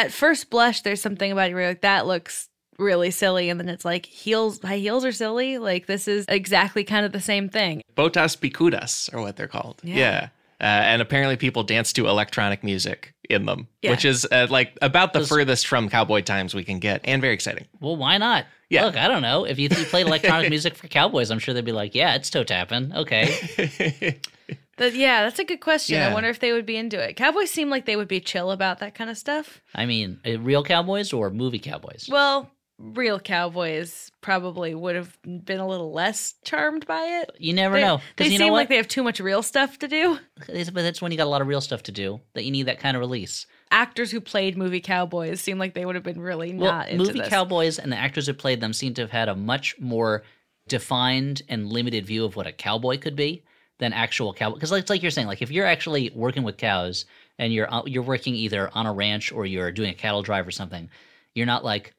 [0.00, 3.60] at first blush, there's something about it where you're like that looks really silly, and
[3.60, 5.58] then it's like heels, high heels are silly.
[5.58, 7.82] Like this is exactly kind of the same thing.
[7.96, 9.80] Botas picudas are what they're called.
[9.84, 9.96] Yeah.
[9.96, 10.28] Yeah.
[10.62, 13.92] Uh, and apparently people dance to electronic music in them, Yeah.
[13.92, 17.22] which is uh, like about the Those- furthest from cowboy times we can get and
[17.22, 17.66] very exciting.
[17.80, 18.44] Well, why not?
[18.68, 18.84] Yeah.
[18.84, 19.44] Look, I don't know.
[19.44, 22.14] If you, if you played electronic music for cowboys, I'm sure they'd be like, yeah,
[22.14, 22.92] it's toe tapping.
[22.94, 24.18] Okay.
[24.80, 26.00] But yeah, that's a good question.
[26.00, 27.14] I wonder if they would be into it.
[27.14, 29.60] Cowboys seem like they would be chill about that kind of stuff.
[29.74, 32.08] I mean, uh, real cowboys or movie cowboys?
[32.10, 37.30] Well, real cowboys probably would have been a little less charmed by it.
[37.38, 38.00] You never They, know.
[38.16, 40.18] they you seem know like they have too much real stuff to do.
[40.46, 42.62] But that's when you got a lot of real stuff to do that you need
[42.62, 43.44] that kind of release.
[43.70, 47.04] Actors who played movie cowboys seem like they would have been really Well, not into
[47.04, 47.28] movie this.
[47.28, 50.22] cowboys and the actors who played them seem to have had a much more
[50.68, 53.42] defined and limited view of what a cowboy could be
[53.80, 57.06] than actual cow Because it's like you're saying, like if you're actually working with cows
[57.38, 60.46] and you're uh, you're working either on a ranch or you're doing a cattle drive
[60.46, 60.88] or something,
[61.34, 61.94] you're not like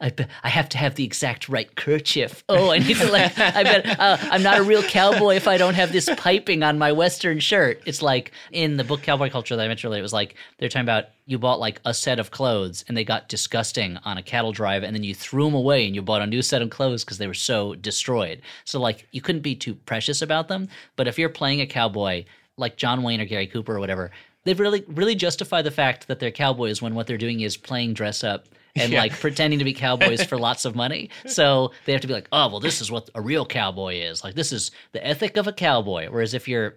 [0.00, 2.42] I, be- I have to have the exact right kerchief.
[2.48, 3.38] Oh, I need to like.
[3.38, 6.78] I bet uh, I'm not a real cowboy if I don't have this piping on
[6.78, 7.80] my western shirt.
[7.86, 10.00] It's like in the book Cowboy Culture that I mentioned earlier.
[10.00, 13.04] It was like they're talking about you bought like a set of clothes and they
[13.04, 16.22] got disgusting on a cattle drive, and then you threw them away and you bought
[16.22, 18.42] a new set of clothes because they were so destroyed.
[18.64, 20.68] So like you couldn't be too precious about them.
[20.96, 22.24] But if you're playing a cowboy
[22.56, 24.10] like John Wayne or Gary Cooper or whatever,
[24.42, 27.94] they've really really justified the fact that they're cowboys when what they're doing is playing
[27.94, 29.00] dress up and Yeah.
[29.00, 31.10] like pretending to be cowboys for lots of money.
[31.26, 34.24] So they have to be like, oh well, this is what a real cowboy is.
[34.24, 36.08] Like this is the ethic of a cowboy.
[36.10, 36.76] Whereas if you're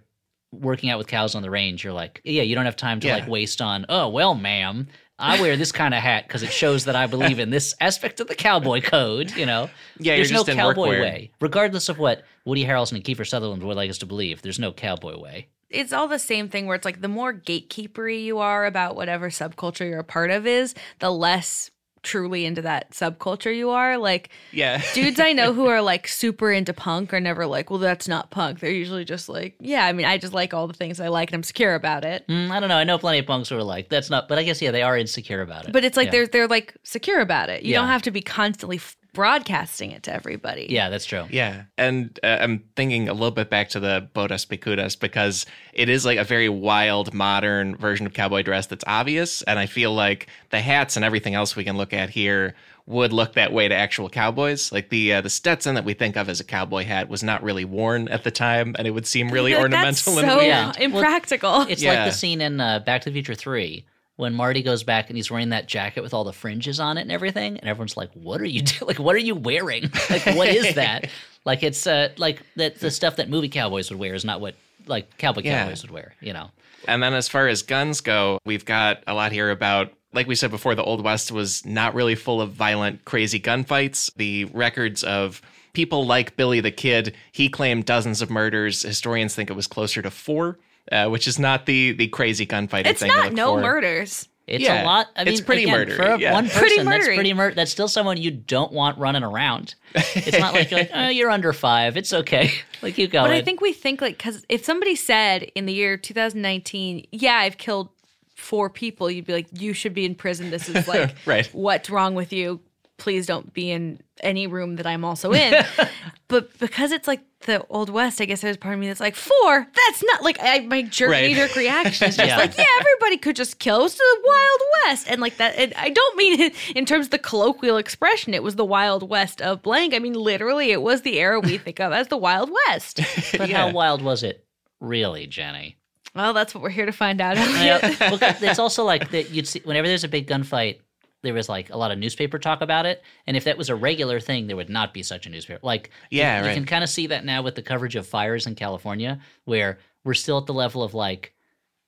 [0.51, 3.07] working out with cows on the range, you're like, yeah, you don't have time to
[3.07, 3.15] Yeah.
[3.15, 3.85] like waste on.
[3.89, 4.87] Oh well, ma'am.
[5.17, 8.19] I wear this kind of hat because it shows that I believe in this aspect
[8.19, 9.31] of the cowboy code.
[9.37, 11.01] You know, Yeah, there's you're no just cowboy workwear.
[11.01, 14.41] way, regardless of what Woody Harrelson and Kiefer Sutherland would like us to believe.
[14.41, 15.47] There's no cowboy way.
[15.69, 19.29] it's all the same thing where it's like the more gatekeepery you are about whatever
[19.29, 21.71] subculture you're a part of is, the less
[22.05, 23.97] truly into that subculture you are.
[23.97, 24.81] Like Yeah.
[24.93, 28.31] dudes I know who are like super into punk are never like, well, that's not
[28.31, 28.61] punk.
[28.61, 31.29] They're usually just like, yeah, I mean, I just like all the things I like
[31.31, 32.25] and I'm secure about it.
[32.29, 32.77] Mm, I don't know.
[32.77, 34.29] I know plenty of punks who are like, that's not.
[34.29, 35.73] But I guess yeah, they are insecure about it.
[35.73, 36.11] But it's like Yeah.
[36.11, 37.63] they're they're like secure about it.
[37.63, 37.79] You Yeah.
[37.79, 40.67] don't have to be constantly f- broadcasting it to everybody.
[40.69, 41.25] yeah, that's true.
[41.31, 45.89] Yeah, and uh, I'm thinking a little bit back to the Botas Picudas because it
[45.89, 49.93] is like a very wild, modern version of cowboy dress that's obvious, and I feel
[49.93, 52.53] like the hats and everything else we can look at here
[52.87, 54.71] would look that way to actual cowboys.
[54.71, 57.41] Like the uh, the Stetson that we think of as a cowboy hat was not
[57.41, 60.37] really worn at the time, and it would seem really Like, ornamental That's and so
[60.37, 60.47] weird.
[60.47, 60.65] Yeah.
[60.65, 61.61] Well, impractical.
[61.61, 63.85] It's like the scene in uh, Back to the Future 3
[64.17, 67.01] when Marty goes back and he's wearing that jacket with all the fringes on it
[67.01, 67.57] and everything.
[67.59, 68.87] And everyone's like, what are you doing?
[68.87, 69.91] Like, what are you wearing?
[70.09, 71.09] Like, what is that?
[71.43, 74.55] like, it's uh, like that the stuff that movie cowboys would wear is not what
[74.87, 75.63] like cowboy Yeah.
[75.63, 76.51] cowboys would wear, you know?
[76.87, 80.35] And then as far as guns go, we've got a lot here about like we
[80.35, 84.09] said before, the Old West was not really full of violent, crazy gunfights.
[84.15, 85.41] The records of
[85.73, 88.83] people like Billy the Kid, he claimed dozens of murders.
[88.83, 90.57] Historians think it was closer to four,
[90.91, 93.09] uh, which is not the the crazy gunfighting it's thing.
[93.11, 93.61] to not look no for.
[93.61, 94.27] murders.
[94.47, 95.07] It's Yeah, a lot.
[95.15, 96.31] I mean, it's pretty again, murdery, for a- yeah.
[96.31, 96.59] one person.
[96.59, 99.73] Pretty that's pretty mur- That's still someone you don't want running around.
[99.95, 101.97] It's not like you're like, oh, you're under five.
[101.97, 102.51] It's okay.
[102.83, 103.25] like keep going.
[103.25, 107.37] But I think we think like because if somebody said in the year 2019, yeah,
[107.37, 107.89] I've killed
[108.35, 110.51] four people, you'd be like, you should be in prison.
[110.51, 111.47] This is like, Right.
[111.51, 112.59] what's wrong with you?
[112.97, 115.65] Please don't be in any room that I'm also in.
[116.29, 119.15] but because it's like the old west, I guess there's part of me that's like
[119.15, 119.67] four.
[119.87, 121.27] That's not like I, my jerk Right.
[121.27, 122.37] knee-jerk reaction is just Yeah.
[122.37, 123.83] like, yeah, everybody could just kill.
[123.85, 125.55] It's the wild west, and like that.
[125.57, 128.33] And I don't mean it in terms of the colloquial expression.
[128.33, 129.93] It was the wild west of blank.
[129.93, 133.01] I mean literally, it was the era we think of as the wild west.
[133.37, 133.67] but Yeah.
[133.67, 134.45] how wild was it,
[134.79, 135.75] really, Jenny?
[136.15, 137.35] Well, that's what we're here to find out.
[137.35, 139.31] Yeah, well, it's also like that.
[139.31, 140.79] You'd see whenever there's a big gunfight,
[141.25, 143.75] there was like a lot of newspaper talk about it, and if that was a
[143.75, 145.59] regular thing, there would not be such a newspaper.
[145.63, 146.53] Like, Yeah, you, right.
[146.55, 150.13] can kind of see that now with the coverage of fires in California, where we're
[150.13, 151.33] still at the level of like,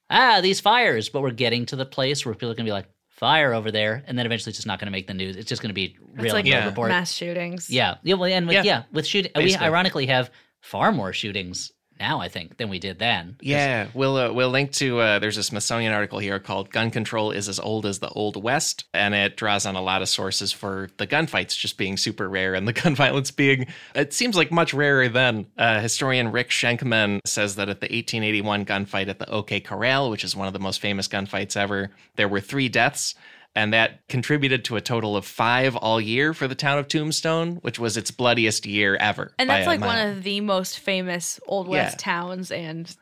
[0.10, 2.88] ah, these fires, but we're getting to the place where people are gonna be like,
[3.10, 5.36] fire over there, and then eventually it's just not gonna make the news.
[5.38, 6.66] It's just gonna be real It's like Yeah.
[6.68, 6.90] report.
[6.90, 7.70] mass shootings.
[7.70, 8.64] Yeah, yeah, well, and with, yeah.
[8.64, 8.84] Yeah.
[8.92, 10.30] with shooting, we ironically have
[10.62, 13.38] far more shootings now, I think, than we did then.
[13.42, 15.00] Yeah, we'll uh, we'll link to.
[15.00, 18.42] Uh, there's a Smithsonian article here called "Gun Control is as old as the Old
[18.42, 22.30] West," and it draws on a lot of sources for the gunfights just being super
[22.30, 23.68] rare and the gun violence being.
[23.96, 25.48] It seems like much rarer then.
[25.58, 30.24] Uh, historian Rick Shenkman says that at the 1881 gunfight at the OK Corral, which
[30.24, 33.16] is one of the most famous gunfights ever, there were three deaths.
[33.58, 37.56] And that contributed to a total of five all year for the town of Tombstone,
[37.64, 39.34] which was its bloodiest year ever.
[39.40, 41.98] And that's a like one of the most famous Old West Yeah.
[42.04, 42.96] towns and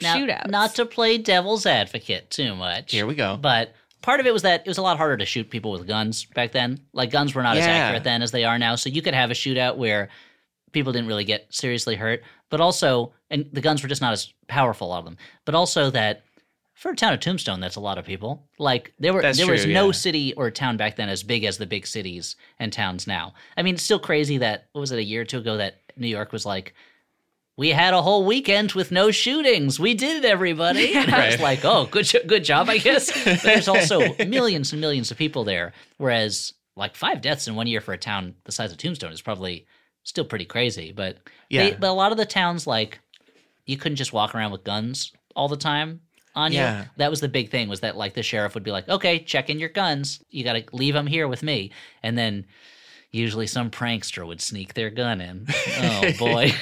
[0.00, 0.46] Now, shootouts.
[0.48, 2.92] Not to play devil's advocate too much.
[2.92, 3.36] Here we go.
[3.36, 5.86] But part of it was that it was a lot harder to shoot people with
[5.86, 6.80] guns back then.
[6.94, 8.76] Like guns were not as accurate then as they are now.
[8.76, 10.08] So you could have a shootout where
[10.72, 14.32] people didn't really get seriously hurt, but also and the guns were just not as
[14.46, 15.18] powerful a lot of them.
[15.44, 16.22] But also that
[16.78, 18.46] for a town of Tombstone, that's a lot of people.
[18.58, 19.92] Like there were That's there was true, no yeah.
[19.92, 23.34] city or town back then as big as the big cities and towns now.
[23.56, 25.80] I mean, it's still crazy that what was it a year or two ago that
[25.96, 26.74] New York was like
[27.56, 29.80] we had a whole weekend with no shootings.
[29.80, 30.94] We did it, everybody.
[30.96, 33.10] And I was like, oh, good, good job, I guess.
[33.24, 35.72] But there's also millions and millions of people there.
[35.96, 39.20] Whereas, like, five deaths in one year for a town the size of Tombstone is
[39.20, 39.66] probably
[40.04, 40.92] still pretty crazy.
[40.92, 41.16] But
[41.50, 41.76] they- Yeah.
[41.80, 43.00] but a lot of the towns, like,
[43.66, 46.00] you couldn't just walk around with guns all the time
[46.38, 46.82] on Yeah.
[46.82, 46.88] you.
[46.96, 49.50] That was the big thing was that, like, the sheriff would be like, okay, check
[49.50, 50.20] in your guns.
[50.30, 51.70] You got to leave them here with me.
[52.02, 52.46] And then
[53.10, 55.46] usually some prankster would sneak their gun in.
[55.80, 56.52] Oh boy.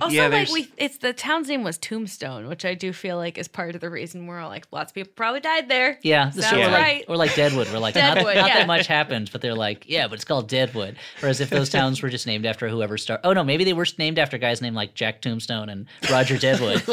[0.00, 3.36] Also, Yeah, like we, it's the town's name was Tombstone, which I do feel like
[3.36, 5.98] is part of the reason we're all like, lots of people probably died there.
[6.02, 7.68] Yeah, this Sounds or like, or like Deadwood.
[7.72, 8.58] We're like, not, Deadwood, not yeah.
[8.58, 10.96] that much happened, but they're like, yeah, but it's called Deadwood.
[11.20, 13.86] Whereas if those towns were just named after whoever started, oh no, maybe they were
[13.98, 16.82] named after guys named like Jack Tombstone and Roger Deadwood.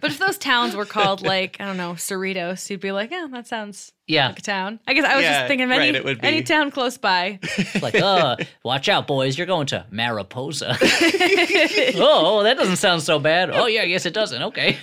[0.00, 3.26] But if those towns were called like I don't know Cerritos, you'd be like, yeah,
[3.30, 4.80] that sounds Yeah, like a town.
[4.86, 6.26] I guess I was Yeah, just thinking of any right, it would be.
[6.26, 7.38] any town close by.
[7.80, 10.76] Like, uh, watch out, boys, you're going to Mariposa.
[10.80, 13.50] oh, that doesn't sound so bad.
[13.50, 14.42] Oh yeah, yes it doesn't.
[14.42, 14.76] Okay.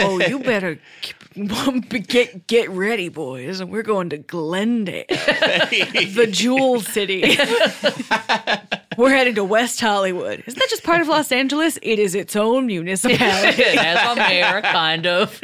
[0.00, 0.78] oh, you better
[2.06, 7.36] get get ready, boys, and we're going to Glendale, the Jewel City.
[8.96, 10.42] We're heading to West Hollywood.
[10.46, 11.78] Isn't that just part of Los Angeles?
[11.82, 13.62] It is its own municipality.
[13.62, 15.40] it has a mayor, kind of.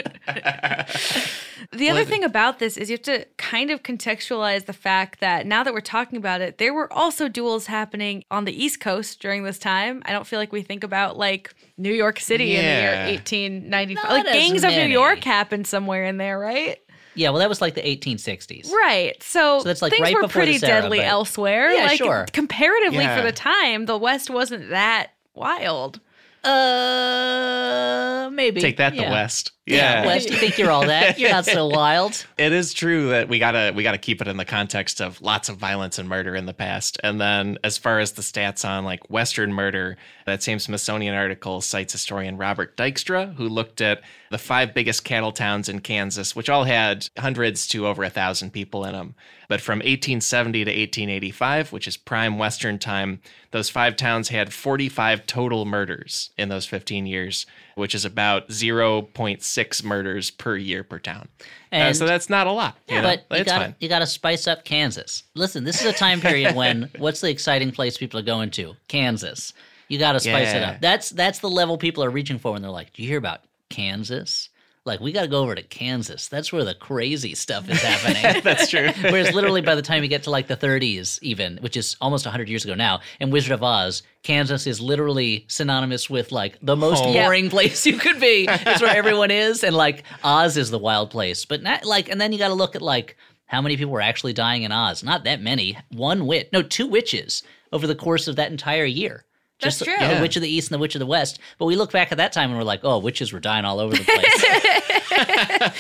[1.73, 5.47] The other thing about this is you have to kind of contextualize the fact that
[5.47, 9.21] now that we're talking about it, there were also duels happening on the East Coast
[9.21, 10.03] during this time.
[10.05, 14.03] I don't feel like we think about like New York City in the year 1895.
[14.03, 14.93] Not like as gangs of New.
[14.93, 16.79] York happened somewhere in there, right?
[17.21, 18.73] Yeah, well, that was like the 1860s.
[18.73, 19.23] Right.
[19.23, 21.71] So, So that's, like, things right were before the pretty Sarah, deadly but- elsewhere.
[21.71, 22.25] Yeah, like sure.
[22.33, 23.15] comparatively Yeah.
[23.19, 26.01] for the time, the West wasn't that wild.
[26.43, 28.61] Uh, maybe.
[28.63, 29.05] Take that, yeah.
[29.05, 29.53] the West.
[29.71, 30.07] Yeah, Yeah.
[30.07, 30.29] West.
[30.31, 31.19] You think you're all that?
[31.19, 32.27] You're not so wild.
[32.37, 35.49] it is true that we gotta we gotta keep it in the context of lots
[35.49, 36.99] of violence and murder in the past.
[37.03, 41.61] And then as far as the stats on like Western murder, that same Smithsonian article
[41.61, 46.49] cites historian Robert Dykstra, who looked at the five biggest cattle towns in Kansas, which
[46.49, 49.15] all had hundreds to over a thousand people in them.
[49.49, 55.27] But from 1870 to 1885, which is prime Western time, those five towns had 45
[55.27, 57.47] total murders in those 15 years,
[57.81, 61.29] which is about 0.6 murders per year per town.
[61.73, 62.77] Uh, And- so that's not a lot.
[62.89, 63.17] you know?
[63.29, 63.75] But you got fine.
[63.81, 65.25] you got to spice up Kansas.
[65.35, 68.75] Listen, this is a time period when what's the exciting place people are going to?
[68.89, 69.53] Kansas.
[69.89, 70.81] You got to spice it up.
[70.81, 73.41] That's that's the level people are reaching for when they're like, "Do you hear about
[73.71, 74.50] Kansas?"
[74.87, 76.29] Like, we got to go over to Kansas.
[76.29, 78.41] That's where the crazy stuff is happening.
[78.45, 78.89] That's true.
[79.03, 82.25] Whereas literally by the time you get to like the 30s, even, which is almost
[82.25, 86.77] 100 years ago now, in Wizard of Oz, Kansas is literally synonymous with like the
[86.77, 87.13] most Home.
[87.13, 88.49] boring place you could be.
[88.71, 91.45] It's where everyone is, and like Oz is the wild place.
[91.45, 93.17] But not like, and then you got to look at like
[93.47, 95.03] how many people were actually dying in Oz.
[95.03, 95.77] Not that many.
[95.91, 99.25] One witch, no, two witches over the course of that entire year.
[99.61, 99.95] That's Just true.
[99.99, 100.21] The, Yeah.
[100.21, 101.39] witch of the east and the witch of the west.
[101.59, 103.79] But we look back at that time and we're like, oh, witches were dying all
[103.81, 104.43] over the place.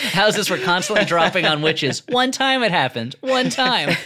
[0.13, 2.03] Houses were constantly dropping on witches.
[2.09, 3.17] One time it happened.
[3.21, 3.97] One time.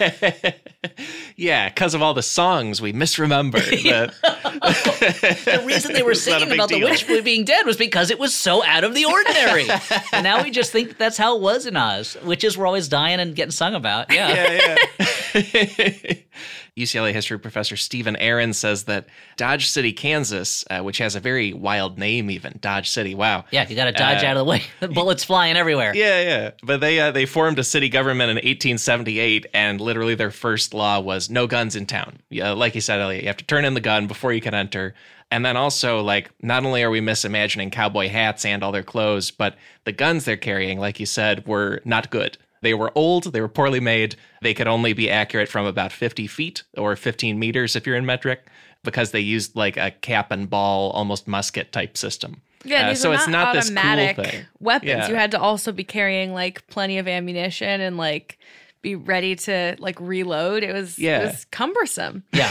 [1.37, 3.58] yeah, because of all the songs we misremember.
[3.58, 4.14] that-
[5.44, 6.88] The reason they were It's not a singing big about the deal.
[6.90, 9.66] witch being dead was because it was so out of the ordinary.
[10.12, 12.16] and now we just think that that's how it was in Oz.
[12.24, 14.12] Witches were always dying and getting sung about.
[14.12, 14.76] Yeah.
[15.34, 16.14] yeah, yeah.
[16.76, 19.06] UCLA history professor Stephen Aron says that
[19.37, 23.14] Dodge City, Kansas, uh, which has a very wild name, even Dodge City.
[23.14, 23.44] Wow.
[23.52, 24.62] Yeah, you got to dodge Uh, out of the way.
[24.92, 25.94] Bullets flying everywhere.
[25.94, 26.50] Yeah, yeah.
[26.64, 30.98] But they uh, they formed a city government in 1878, and literally their first law
[30.98, 32.18] was no guns in town.
[32.28, 34.54] Yeah, like you said, Elliott, you have to turn in the gun before you can
[34.54, 34.94] enter.
[35.30, 39.30] And then also, like, not only are we misimagining cowboy hats and all their clothes,
[39.30, 42.37] but the guns they're carrying, like you said, were not good.
[42.60, 44.16] They were old, they were poorly made.
[44.44, 48.07] They could only be accurate from about 50 feet or 15 meters if you're in
[48.07, 48.46] metric,
[48.85, 52.42] because they used like a cap and ball, almost musket type system.
[52.66, 54.44] Yeah, Uh, these so are it's not, not this cool automatic thing.
[54.61, 54.88] weapons.
[54.88, 55.09] Yeah.
[55.09, 58.38] You had to also be carrying like plenty of ammunition and like
[58.83, 60.62] be ready to like reload.
[60.62, 61.20] It was Yeah.
[61.22, 62.22] it was cumbersome.
[62.33, 62.50] Yeah.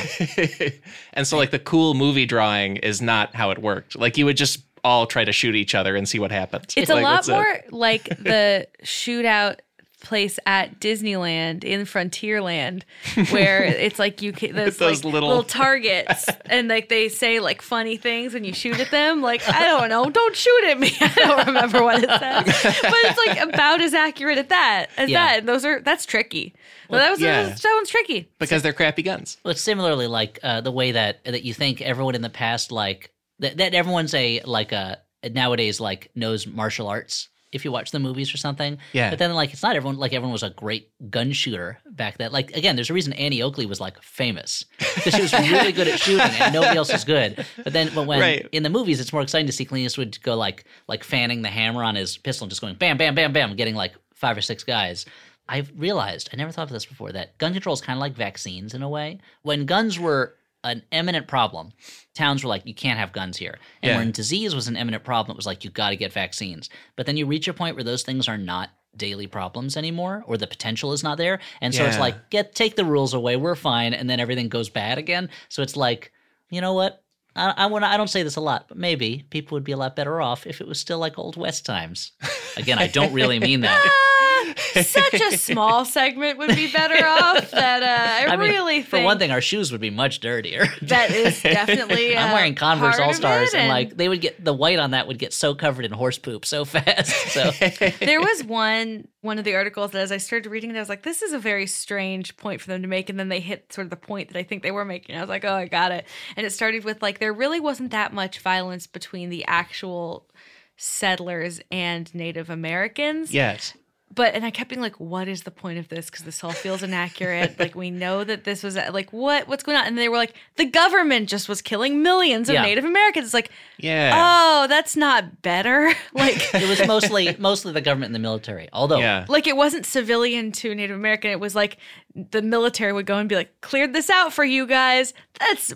[1.13, 3.95] and so like the cool movie drawing is not how it worked.
[3.97, 6.73] Like you would just all try to shoot each other and see what happens.
[6.75, 7.31] It's Like, a lot it.
[7.31, 9.59] more like the shootout
[10.03, 12.83] place at Disneyland in Frontierland,
[13.31, 15.43] where it's like you can those, Those like, little- little...
[15.43, 19.21] targets, and like they say like funny things, and you shoot at them.
[19.21, 20.91] Like I don't know, don't shoot at me.
[21.01, 22.45] I don't remember what it says,
[22.81, 25.25] but it's like about as accurate at that as Yeah.
[25.25, 25.39] that.
[25.39, 26.53] And those are that's tricky.
[26.89, 27.43] Well, that was yeah.
[27.49, 28.29] that one's tricky.
[28.37, 29.37] because they're crappy guns.
[29.43, 32.71] Well, it's similarly like uh, the way that that you think everyone in the past
[32.71, 34.99] like that, that everyone's a like a
[35.31, 38.77] nowadays like knows martial arts if you watch the movies or something.
[38.93, 39.09] Yeah.
[39.09, 42.31] But then like it's not everyone like everyone was a great gun shooter back then.
[42.31, 45.87] Like again, there's a reason Annie Oakley was like famous because she was really good
[45.87, 47.45] at shooting and nobody else was good.
[47.63, 48.47] But then but when Right.
[48.51, 51.49] in the movies it's more exciting to see Clint Eastwood go like like fanning the
[51.49, 54.41] hammer on his pistol and just going bam bam bam bam getting like five or
[54.41, 55.05] six guys.
[55.49, 58.13] I've realized, I never thought of this before, that gun control is kind of like
[58.13, 59.19] vaccines in a way.
[59.41, 61.71] When guns were an eminent problem,
[62.13, 63.57] towns were like, you can't have guns here.
[63.81, 63.97] And Yeah.
[63.97, 66.69] when disease was an eminent problem, it was like, you got to get vaccines.
[66.95, 70.37] But then you reach a point where those things are not daily problems anymore or
[70.37, 73.55] the potential is not there and so it's like get take the rules away we're
[73.55, 76.11] fine and then everything goes bad again so it's like
[76.51, 77.03] you know what
[77.35, 79.77] I, I want I don't say this a lot, but maybe people would be a
[79.77, 82.11] lot better off if it was still like old west times.
[82.55, 83.83] Again, I don't really mean that.
[84.57, 87.51] Such a small segment would be better off.
[87.51, 90.19] That uh, I, I mean, really think for one thing, our shoes would be much
[90.19, 90.65] dirtier.
[90.83, 92.17] that is definitely.
[92.17, 95.07] I'm wearing Converse All Stars, it, and like they would get the white on that
[95.07, 97.11] would get so covered in horse poop so fast.
[97.33, 97.51] So
[97.99, 100.89] there was one one of the articles that as I started reading it, I was
[100.89, 103.09] like, this is a very strange point for them to make.
[103.09, 105.15] And then they hit sort of the point that I think they were making.
[105.15, 106.05] I was like, oh, I got it.
[106.35, 110.27] And it started with like, there really wasn't that much violence between the actual
[110.75, 113.33] settlers and Native Americans.
[113.33, 113.73] yes.
[114.13, 116.07] But, and I kept being like, what is the point of this?
[116.07, 117.57] Because this all feels inaccurate.
[117.59, 119.85] like, we know that this was uh, like, what, what's going on?
[119.85, 122.63] And they were like, the government just was killing millions of Yeah.
[122.63, 123.25] Native Americans.
[123.25, 124.11] It's like, Yeah.
[124.13, 125.93] oh, that's not better.
[126.13, 128.67] like, it was mostly mostly the government and the military.
[128.73, 129.25] Although yeah.
[129.27, 131.31] like it wasn't civilian to Native American.
[131.31, 131.77] It was like
[132.15, 135.13] the military would go and be like, cleared this out for you guys.
[135.39, 135.73] That's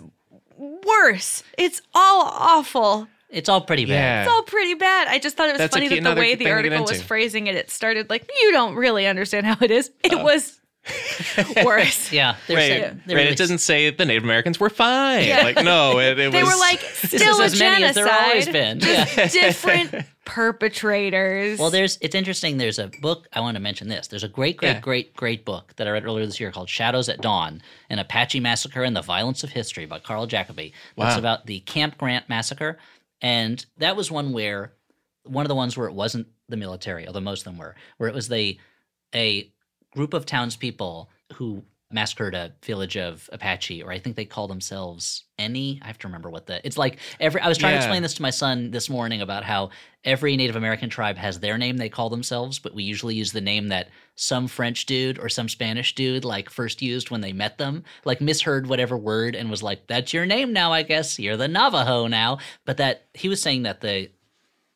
[0.56, 1.42] worse.
[1.56, 3.08] It's all awful.
[3.30, 3.92] It's all pretty bad.
[3.92, 4.22] Yeah.
[4.22, 5.08] It's all pretty bad.
[5.08, 6.44] I just thought it was That's a funny key- that the another way thing the
[6.44, 7.04] to get article was into.
[7.04, 9.90] phrasing it, it started like, you don't really understand how it is.
[10.04, 10.08] Oh.
[10.18, 10.54] It was
[11.64, 12.10] worse.
[12.12, 13.22] Yeah, they're Right, saying- they're right.
[13.22, 15.26] really- It doesn't say the Native Americans were fine.
[15.26, 15.42] Yeah.
[15.42, 16.52] Like, no, it, it They was.
[16.54, 18.14] were like, This still is a as many as genocide.
[18.14, 18.80] there always been.
[18.80, 19.28] Yeah.
[19.28, 21.58] Different perpetrators.
[21.58, 22.58] Well, there's it's interesting.
[22.58, 23.88] There's a book I want to mention.
[23.88, 24.80] This there's a great, great, Yeah.
[24.80, 28.40] great, great book that I read earlier this year called "Shadows at Dawn: An Apache
[28.40, 30.72] Massacre and the Violence of History" by Karl Jacoby.
[30.96, 31.18] That's Wow.
[31.18, 32.78] about the Camp Grant massacre,
[33.20, 34.72] and that was one where
[35.24, 38.08] one of the ones where it wasn't the military, although most of them were, where
[38.08, 38.58] it was the
[39.14, 39.50] a
[39.92, 45.24] group of townspeople who massacred a village of Apache, or I think they call themselves
[45.38, 45.80] any.
[45.82, 46.64] I have to remember what the.
[46.66, 47.40] It's like every.
[47.40, 49.70] I was trying to explain this to my son this morning about how
[50.04, 53.40] every Native American tribe has their name they call themselves, but we usually use the
[53.40, 57.56] name that some French dude or some Spanish dude like first used when they met
[57.58, 61.18] them, like misheard whatever word and was like, "That's your name now, I guess.
[61.18, 64.10] You're the Navajo now." But that he was saying that the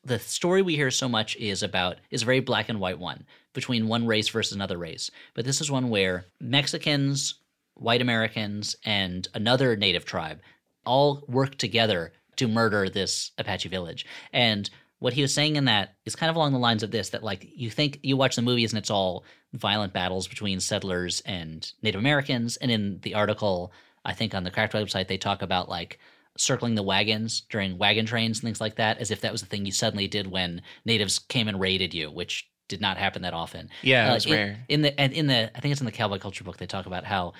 [0.05, 3.25] the story we hear so much is about is a very black and white one
[3.53, 5.11] between one race versus another race.
[5.35, 7.35] But this is one where Mexicans,
[7.75, 10.41] white Americans, and another native tribe
[10.85, 14.07] all work together to murder this Apache village.
[14.33, 17.11] And what he was saying in that is kind of along the lines of this
[17.11, 21.21] that like you think you watch the movies and it's all violent battles between settlers
[21.27, 22.57] and Native Americans.
[22.57, 23.73] And in the article,
[24.05, 25.99] I think on the Cracked website, they talk about like
[26.37, 29.49] circling the wagons during wagon trains and things like that, as if that was the
[29.49, 33.35] thing you suddenly did when natives came and raided you, which did not happen that
[33.35, 33.69] often.
[33.83, 34.65] Yeah, it Uh, was in, rare.
[34.69, 36.87] In the and in the I think it's in the cowboy culture book they talk
[36.87, 37.33] about how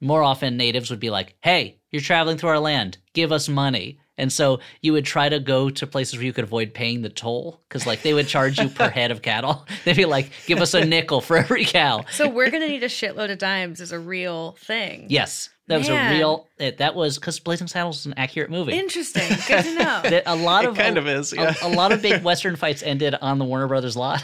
[0.00, 2.98] more often natives would be like, "Hey, you're traveling through our land.
[3.12, 6.44] Give us money." And so you would try to go to places where you could
[6.44, 9.66] avoid paying the toll because, like, they would charge you per head of cattle.
[9.84, 12.88] They'd be like, "Give us a nickel for every cow." so we're gonna need a
[12.88, 15.06] shitload of dimes is a real thing.
[15.08, 16.48] Yes, that was a real.
[16.58, 18.72] It, that was because Blazing Saddles is an accurate movie.
[18.72, 19.28] Interesting.
[19.46, 20.00] Good to know.
[20.08, 21.54] That a lot It of kind a, of is, a- yeah.
[21.62, 24.22] a, lot of big Western fights ended on the Warner Brothers lot.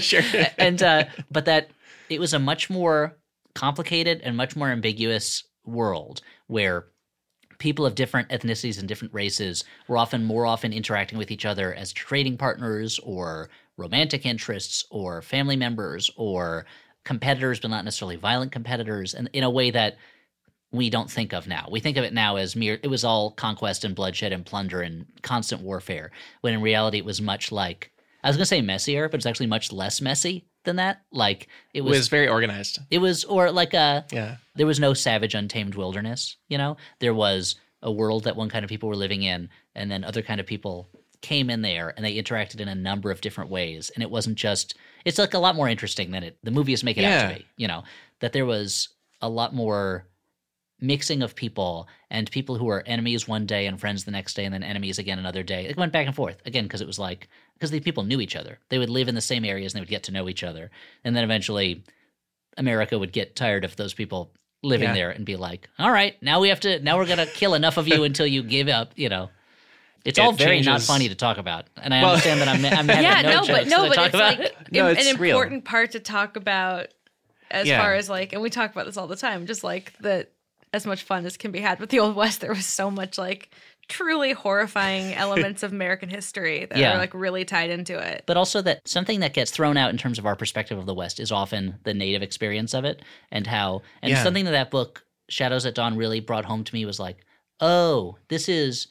[0.00, 0.22] sure.
[0.58, 1.70] and uh, but that
[2.08, 3.16] it was a much more
[3.54, 6.86] complicated and much more ambiguous world where
[7.62, 11.72] people of different ethnicities and different races were often more often interacting with each other
[11.72, 16.66] as trading partners or romantic interests or family members or
[17.04, 19.96] competitors but not necessarily violent competitors and in a way that
[20.72, 21.68] we don't think of now.
[21.70, 24.82] We think of it now as mere it was all conquest and bloodshed and plunder
[24.82, 26.10] and constant warfare
[26.40, 27.92] when in reality it was much like
[28.24, 31.02] I was going to say messier but it's actually much less messy than that.
[31.12, 31.42] Like
[31.74, 32.78] it It was was very organized.
[32.90, 34.36] it was or like a Yeah.
[34.54, 38.64] there was no savage untamed wilderness you know there was a world that one kind
[38.64, 40.88] of people were living in and then other kind of people
[41.20, 44.36] came in there and they interacted in a number of different ways and it wasn't
[44.36, 47.34] just it's like a lot more interesting than it the movies make it out to
[47.38, 47.82] be you know
[48.20, 48.88] that there was
[49.20, 50.06] a lot more
[50.82, 54.44] mixing of people and people who were enemies one day and friends the next day
[54.44, 56.98] and then enemies again another day it went back and forth again because it was
[56.98, 59.78] like because the people knew each other they would live in the same areas and
[59.78, 60.70] they would get to know each other
[61.04, 61.84] and then eventually
[62.58, 64.30] America would get tired of those people
[64.62, 64.94] living Yeah.
[64.94, 66.78] there and be like, "All right, now we have to.
[66.80, 69.30] Now we're gonna kill enough of you until you give up." You know,
[70.04, 72.64] it's It all very not funny to talk about, and I Well- understand that I'm,
[72.64, 74.38] I'm having yeah, no, no, jokes but no, but it's about.
[74.38, 75.36] like No, an, it's an real.
[75.36, 76.88] important part to talk about
[77.50, 77.80] as Yeah.
[77.82, 80.30] far as like, and we talk about this all the time, just like that
[80.72, 82.40] as much fun as can be had with the old west.
[82.40, 83.50] There was so much like
[83.88, 86.94] truly horrifying elements of American history that Yeah.
[86.94, 88.24] are like really tied into it.
[88.26, 90.94] but also that something that gets thrown out in terms of our perspective of the
[90.94, 94.22] West is often the native experience of it and how and Yeah.
[94.22, 97.18] something that that book Shadows at Dawn really brought home to me was like,
[97.60, 98.88] oh, this is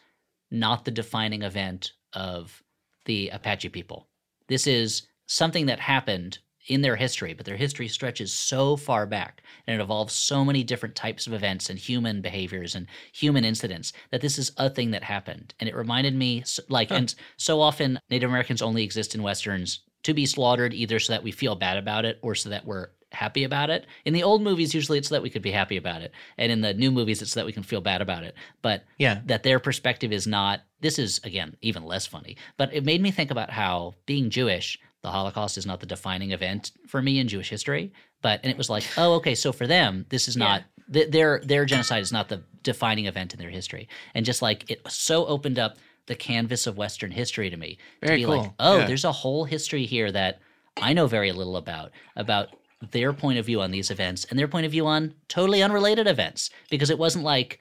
[0.50, 2.62] not the defining event of
[3.06, 4.08] the Apache people.
[4.48, 9.42] This is something that happened in their history, but their history stretches so far back
[9.68, 13.94] and it involves so many different types of events and human behaviors and human incidents
[14.12, 15.54] that this is a thing that happened.
[15.60, 20.14] And it reminded me, like, and so often Native Americans only exist in Westerns to
[20.14, 23.44] be slaughtered either so that we feel bad about it or so that we're happy
[23.44, 23.86] about it.
[24.06, 26.14] In the old movies, usually it's so that we could be happy about it.
[26.38, 28.36] And in the new movies, it's so that we can feel bad about it.
[28.62, 29.22] But Yeah.
[29.26, 33.12] that their perspective is not this is again even less funny but it made me
[33.12, 37.28] think about how being jewish the holocaust is not the defining event for me in
[37.28, 37.92] jewish history
[38.22, 41.42] but and it was like oh okay so for them this is not th- their
[41.44, 43.90] their genocide is not the defining event in their history.
[44.14, 48.22] And just like it so opened up the canvas of western history to me Very
[48.22, 48.86] to be like oh Yeah.
[48.86, 50.40] there's a whole history here that
[50.78, 52.50] i know very little about about
[52.92, 56.08] their point of view on these events and their point of view on totally unrelated
[56.08, 56.50] events.
[56.70, 57.60] Because it wasn't like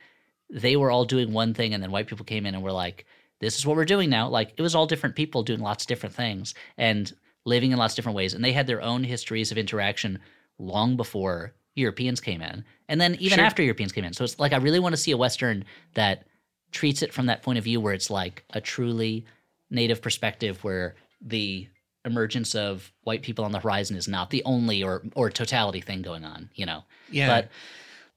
[0.49, 3.07] they were all doing one thing and then white people came in and were like
[3.41, 4.29] this is what we're doing now.
[4.29, 6.55] Like it was all different people doing lots of different things.
[6.77, 7.13] And
[7.45, 10.19] living in lots of different ways and they had their own histories of interaction
[10.59, 13.45] long before europeans came in and then even Sure.
[13.45, 15.65] after europeans came in so it's like i really want to see a western
[15.95, 16.27] that
[16.73, 19.25] treats it from that point of view where it's like a truly
[19.71, 21.67] native perspective where the
[22.05, 26.03] emergence of white people on the horizon is not the only or or totality thing
[26.03, 27.27] going on you know Yeah.
[27.29, 27.49] but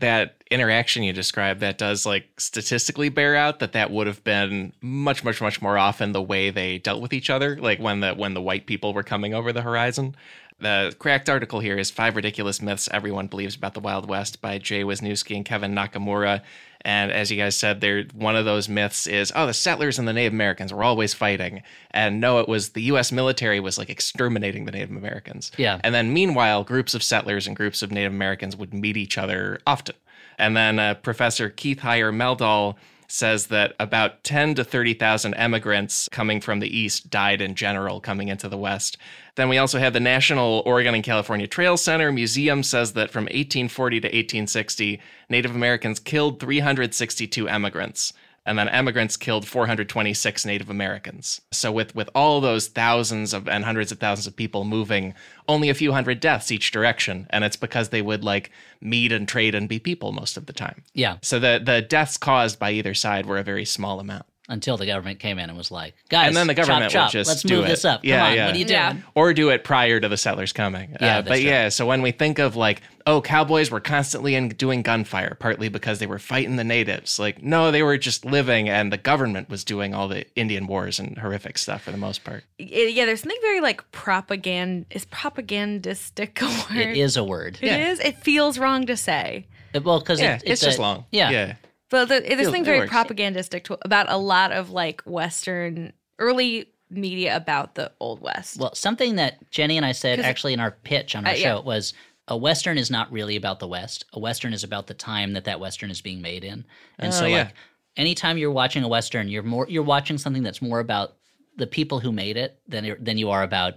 [0.04, 4.74] that interaction you described that does like statistically bear out that that would have been
[4.82, 8.14] much much much more often the way they dealt with each other like when the
[8.14, 10.14] when the white people were coming over the horizon.
[10.60, 14.58] The cracked article here is five ridiculous myths everyone believes about the wild west by
[14.58, 16.42] jay wisniewski and kevin nakamura
[16.86, 20.08] and as you guys said there one of those myths is oh the settlers and
[20.08, 23.90] the native americans were always fighting and no it was the us military was like
[23.90, 25.80] exterminating the native americans Yeah.
[25.84, 29.60] and then meanwhile, groups of settlers and groups of Native Americans would meet each other
[29.66, 29.96] often.
[30.38, 32.76] And then uh, Professor Keith Heyer Meldahl
[33.14, 38.28] says that about 10 to 30,000 emigrants coming from the East died in general coming
[38.28, 38.98] into the West.
[39.36, 43.26] Then we also have the National Oregon and California Trail Center Museum says that from
[43.26, 45.00] 1840 to 1860,
[45.30, 48.14] Native Americans killed 362 immigrants
[48.46, 51.42] and then emigrants killed 426 Native Americans.
[51.52, 55.14] So with with all those thousands of and hundreds of thousands of people moving,
[55.48, 59.28] only a few hundred deaths each direction, and it's because they would like meet and
[59.28, 60.84] trade and be people most of the time.
[60.94, 64.26] yeah So the the deaths caused by either side were a very small amount.
[64.50, 67.06] until the government came in and was like, guys, And then the government chop, would
[67.06, 67.12] chop.
[67.14, 67.70] just let's do move it.
[67.70, 68.04] this up.
[68.04, 68.46] Yeah, Come on, yeah.
[68.48, 68.80] what are you doing?
[68.80, 68.96] Yeah.
[69.16, 70.90] Or do it prior to the settlers coming.
[70.90, 71.46] Yeah, Uh, that's but true.
[71.50, 75.70] yeah, so when we think of like, oh, cowboys were constantly in doing gunfire, partly
[75.70, 77.20] because they were fighting the natives.
[77.20, 81.00] Like, no, they were just living, and the government was doing all the Indian wars
[81.00, 82.44] and horrific stuff for the most part.
[82.60, 86.88] Y- yeah, there's something very like propagand is propagandistic a word.
[86.88, 87.58] It is a word.
[87.62, 87.90] It Yeah.
[87.92, 88.00] is?
[88.00, 89.48] It feels wrong to say.
[89.76, 91.06] Uh, Well, because Yeah, it, it's, a- just long.
[91.12, 91.30] Yeah.
[91.30, 91.54] yeah.
[91.90, 92.92] But the, there's something very works.
[92.92, 98.60] propagandistic to, about a lot of like Western early media about the Old West.
[98.60, 101.58] Well, something that Jenny and I said actually in our pitch on our Uh, show
[101.58, 101.60] yeah.
[101.60, 101.94] was
[102.28, 104.06] a Western is not really about the West.
[104.14, 106.64] A Western is about the time that that Western is being made in.
[107.00, 107.38] And Oh, so, yeah.
[107.44, 107.54] like,
[107.98, 111.16] anytime you're watching a Western, you're more you're watching something that's more about
[111.58, 113.76] the people who made it than than you are about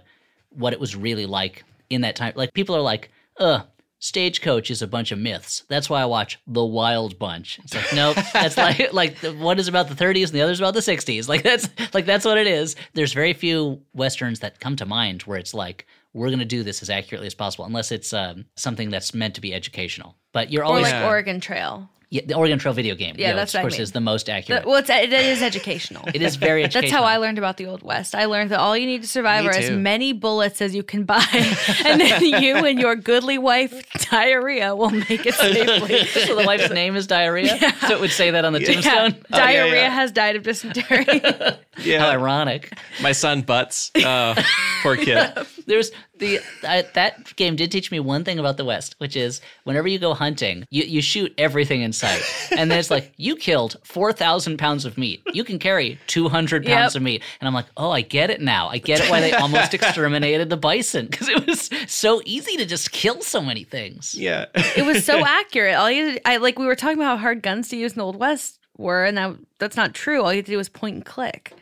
[0.49, 2.33] what it was really like in that time.
[2.35, 3.61] Like people are like, "Uh,
[3.99, 5.63] Stagecoach is a bunch of myths.
[5.67, 9.59] That's why I watch The Wild Bunch." It's like, nope, that's like like the, one
[9.59, 11.27] is about the 30s and the other's about the 60s.
[11.27, 12.75] Like that's like that's what it is.
[12.93, 15.85] There's very few westerns that come to mind where it's like
[16.17, 19.35] we're going to do this as accurately as possible, unless it's um, something that's meant
[19.35, 20.15] to be educational.
[20.33, 21.07] But you're or always like Yeah.
[21.07, 21.89] Oregon Trail.
[22.09, 23.15] yeah, the Oregon Trail video game.
[23.17, 23.81] Yeah, you know, that's of what I course mean.
[23.81, 24.63] is the most accurate.
[24.63, 26.03] The- well, it's, it is educational.
[26.13, 26.81] it is very educational.
[26.91, 28.15] That's how I learned about the Old West.
[28.15, 30.83] I learned that all you need to survive Me are as many bullets as you
[30.83, 31.23] can buy,
[31.85, 33.73] and then you and your goodly wife
[34.09, 36.05] diarrhea will make it safely.
[36.05, 37.57] so the wife's name is diarrhea.
[37.87, 39.15] So it would say that on the Yeah, tombstone.
[39.31, 39.89] Oh, yeah, diarrhea yeah.
[39.89, 41.03] has died of dysentery.
[41.05, 42.07] How Yeah.
[42.09, 42.71] ironic.
[43.01, 43.91] My son Butts.
[43.97, 44.35] Oh,
[44.81, 45.31] poor kid.
[45.65, 49.41] There's the I, that game did teach me one thing about the West, which is
[49.63, 52.21] whenever you go hunting, you, you shoot everything in sight,
[52.57, 55.21] and then it's like you killed four thousand pounds of meat.
[55.33, 56.99] You can carry two hundred pounds Yep.
[56.99, 58.67] of meat, and I'm like, oh, I get it now.
[58.69, 62.65] I get it why they almost exterminated the bison because it was so easy to
[62.65, 64.15] just kill so many things.
[64.15, 64.45] Yeah.
[64.55, 65.75] it was so accurate.
[65.75, 68.05] All you, I like, we were talking about how hard guns to use in the
[68.05, 70.21] Old West were, and that that's not true.
[70.23, 71.53] All you had to do was point and click.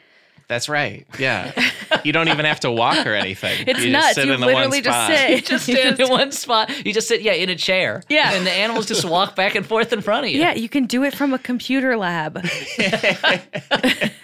[0.48, 1.08] That's right.
[1.18, 1.52] Yeah.
[2.04, 3.66] You don't even have to walk or anything.
[3.68, 4.06] It's you nuts.
[4.06, 5.18] Just sit you in the one literally just spot.
[5.18, 5.46] sit.
[5.46, 6.86] Just stand in one spot.
[6.86, 8.04] You just sit, yeah, in a chair.
[8.10, 8.34] Yeah.
[8.34, 10.40] and the animals just walk back and forth in front of you.
[10.40, 12.46] Yeah, you can do it from a computer lab.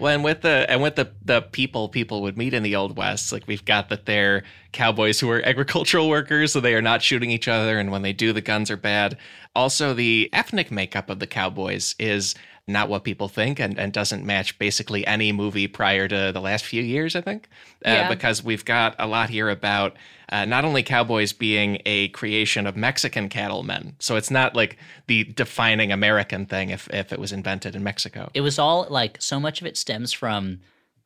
[0.00, 2.96] Well, and with the and with the the people people would meet in the old
[2.96, 7.00] west, like we've got that they're cowboys who are agricultural workers, so they are not
[7.00, 9.16] shooting each other, and when they do, the guns are bad.
[9.54, 12.34] Also, the ethnic makeup of the cowboys is
[12.66, 16.64] not what people think and, and doesn't match basically any movie prior to the last
[16.64, 17.48] few years, I think.
[17.84, 18.08] Uh, Yeah.
[18.08, 19.96] Because we've got a lot here about
[20.30, 25.24] uh, not only cowboys being a creation of Mexican cattlemen, so it's not like the
[25.24, 28.30] defining American thing if, if it was invented in Mexico.
[28.32, 30.60] It was all like so much of it stems from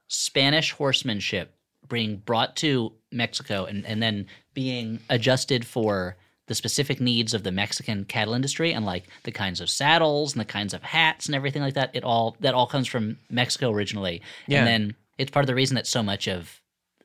[0.06, 1.54] Spanish horsemanship
[1.88, 6.16] being brought to Mexico and, and then being adjusted for
[6.48, 10.40] the specific needs of the Mexican cattle industry and like the kinds of saddles and
[10.40, 11.90] the kinds of hats and everything like that.
[11.94, 14.20] It all that all comes from Mexico originally.
[14.46, 14.58] Yeah.
[14.58, 16.60] And then it's part of the reason that so much of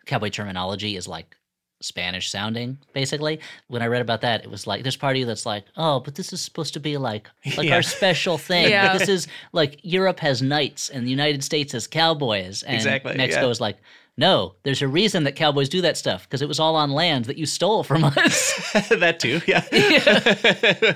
[0.06, 1.36] cowboy terminology is like
[1.82, 3.42] Spanish sounding, basically.
[3.68, 6.00] When I read about that, it was like there's part of you that's like, oh,
[6.00, 7.76] but this is supposed to be like like Yeah.
[7.76, 8.70] our special thing.
[8.70, 8.98] Yeah.
[8.98, 12.64] This is like Europe has knights and the United States has cowboys.
[12.64, 13.52] And Exactly, Mexico yeah.
[13.52, 13.78] is like,
[14.18, 17.26] no, there's a reason that cowboys do that stuff because it was all on land
[17.26, 18.72] that you stole from us.
[18.90, 19.64] that too, yeah.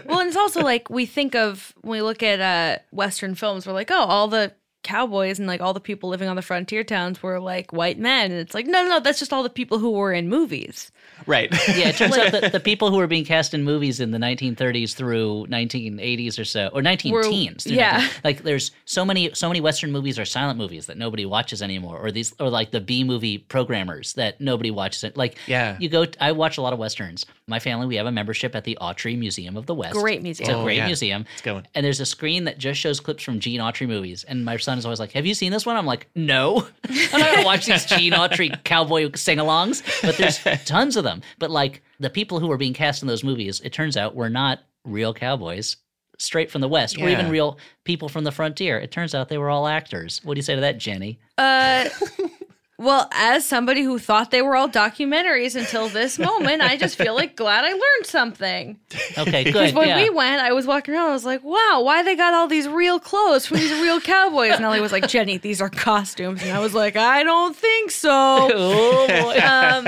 [0.05, 3.65] Well, and it's also like we think of when we look at uh, Western films,
[3.65, 4.53] we're like, oh, all the
[4.83, 8.31] cowboys and like all the people living on the frontier towns were like white men,
[8.31, 10.91] and it's like, no, no, no, that's just all the people who were in movies.
[11.25, 11.49] Right.
[11.69, 14.17] yeah, it turns out that the people who were being cast in movies in the
[14.17, 17.97] 1930s through 1980s or so, or 19 Were- teens, yeah.
[17.97, 21.61] 19 like there's so many so many Western movies are silent movies that nobody watches
[21.61, 25.03] anymore, or these or like the B movie programmers that nobody watches.
[25.03, 25.77] It like Yeah.
[25.79, 26.05] you go.
[26.19, 27.25] I watch a lot of westerns.
[27.47, 29.93] My family we have a membership at the Autry Museum of the West.
[29.95, 30.49] Great museum.
[30.49, 30.85] It's a Oh, great yeah.
[30.85, 31.25] museum.
[31.33, 31.65] It's going.
[31.75, 34.23] And there's a screen that just shows clips from Gene Autry movies.
[34.25, 35.75] And my son is always like, Have you seen this one?
[35.77, 36.67] I'm like, No.
[36.89, 41.03] I'm not going to watch these Gene Autry cowboy sing alongs, but there's tons of
[41.07, 41.21] them.
[41.39, 44.29] But like the people who were being cast in those movies, it turns out were
[44.29, 45.77] not real cowboys
[46.19, 48.79] straight from the West or even real people from the frontier.
[48.79, 50.19] It turns out they were all actors.
[50.23, 51.19] What do you say to that, Jenny?
[51.37, 51.89] Uh,
[52.79, 57.15] well, as somebody who thought they were all documentaries until this moment, I just feel
[57.15, 58.79] like glad I learned something.
[59.17, 59.53] Okay, good.
[59.53, 60.01] Because when yeah.
[60.01, 61.09] we went, I was walking around.
[61.09, 64.53] I was like, "Wow, why they got all these real clothes from these real cowboys?"
[64.53, 67.89] And Ellie was like, "Jenny, these are costumes." And I was like, "I don't think
[67.89, 68.09] so."
[68.53, 69.39] oh boy.
[69.39, 69.83] um,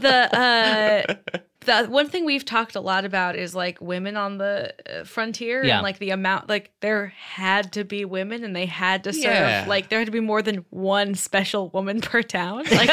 [0.00, 4.72] the uh, the one thing we've talked a lot about is like women on the
[4.88, 5.74] uh, frontier Yeah.
[5.76, 9.24] and like the amount like there had to be women and they had to serve
[9.24, 9.64] Yeah.
[9.68, 12.64] like there had to be more than one special woman per town.
[12.70, 12.90] Like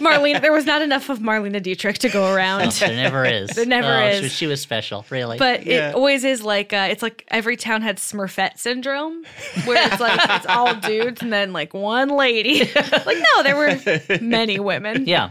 [0.00, 2.70] Marlene, there was not enough of Marlene Dietrich to go around.
[2.72, 3.50] there never is.
[3.50, 4.22] There never Oh, is.
[4.24, 5.38] She, she was special, really.
[5.38, 5.90] But Yeah.
[5.90, 9.24] it always is like uh, it's like every town had Smurfette syndrome,
[9.64, 12.60] where it's like it's all dudes and then like one lady.
[12.74, 13.78] like no, there were
[14.20, 15.06] many women.
[15.06, 15.30] yeah.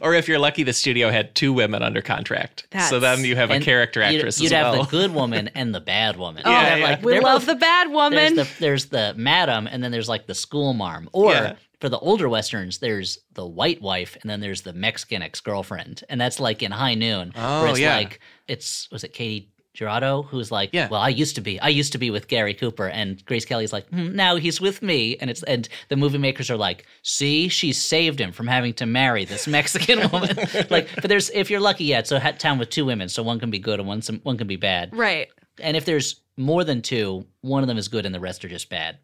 [0.00, 2.66] Or if you're lucky, the studio had two women under contract.
[2.88, 5.48] so then you have a And character you'd- actress You'd, as have the good woman
[5.54, 6.42] and the bad woman.
[6.46, 6.84] Oh, Yeah, have, yeah.
[6.86, 8.34] like, we love both- the bad There's woman.
[8.36, 11.08] the there's the madam, and then there's like the school marm.
[11.12, 11.54] Or Yeah.
[11.80, 16.02] for the older westerns, there's the white wife, and then there's the Mexican ex girlfriend,
[16.08, 17.32] and that's like in High Noon.
[17.36, 17.96] Oh, where it's yeah.
[17.96, 20.88] like it's was it Katy Jurado who's like, Yeah.
[20.88, 23.72] well, I used to be, I used to be with Gary Cooper, and Grace Kelly's
[23.72, 27.48] like, "Hmm, now he's with me, and it's and the movie makers are like, see,
[27.48, 30.36] she saved him from having to marry this Mexican woman.
[30.70, 33.22] like, but there's if you're lucky, yeah, it's a ha- town with two women, so
[33.22, 34.96] one can be good and one some, one can be bad.
[34.96, 35.28] right.
[35.60, 38.48] And if there's more than two, one of them is good and the rest are
[38.48, 38.98] just bad.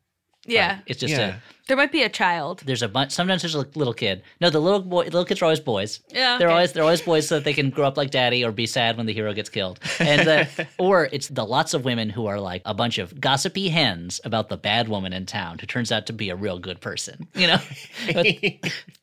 [0.46, 0.80] Yeah.
[0.86, 1.36] It's just Yeah.
[1.36, 2.62] a There might be a child.
[2.66, 3.12] there's a bunch.
[3.12, 4.22] Sometimes there's a little kid.
[4.40, 6.00] No, the little boy, little kids are always boys.
[6.10, 6.54] Yeah, they're okay.
[6.54, 8.96] always they're always boys so that they can grow up like daddy or be sad
[8.96, 9.78] when the hero gets killed.
[10.00, 13.20] And the, uh, or it's the lots of women who are like a bunch of
[13.20, 16.58] gossipy hens about the bad woman in town who turns out to be a real
[16.58, 17.28] good person.
[17.34, 17.58] You know,
[18.12, 18.26] but,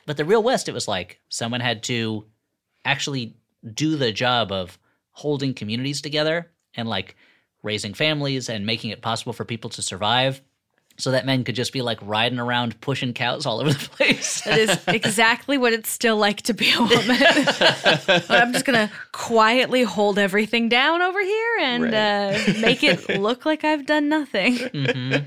[0.06, 2.26] but the real West, it was like someone had to
[2.84, 3.36] actually
[3.74, 4.78] do the job of
[5.12, 7.16] holding communities together and like
[7.64, 10.42] raising families and making it possible for people to survive
[11.00, 14.42] so that men could just be like riding around pushing cows all over the place.
[14.42, 17.18] That is exactly what it's still like to be a woman.
[18.06, 23.46] but I'm just gonna quietly hold everything down over here and uh, make it look
[23.46, 24.56] like I've done nothing.
[24.58, 25.26] Mhm.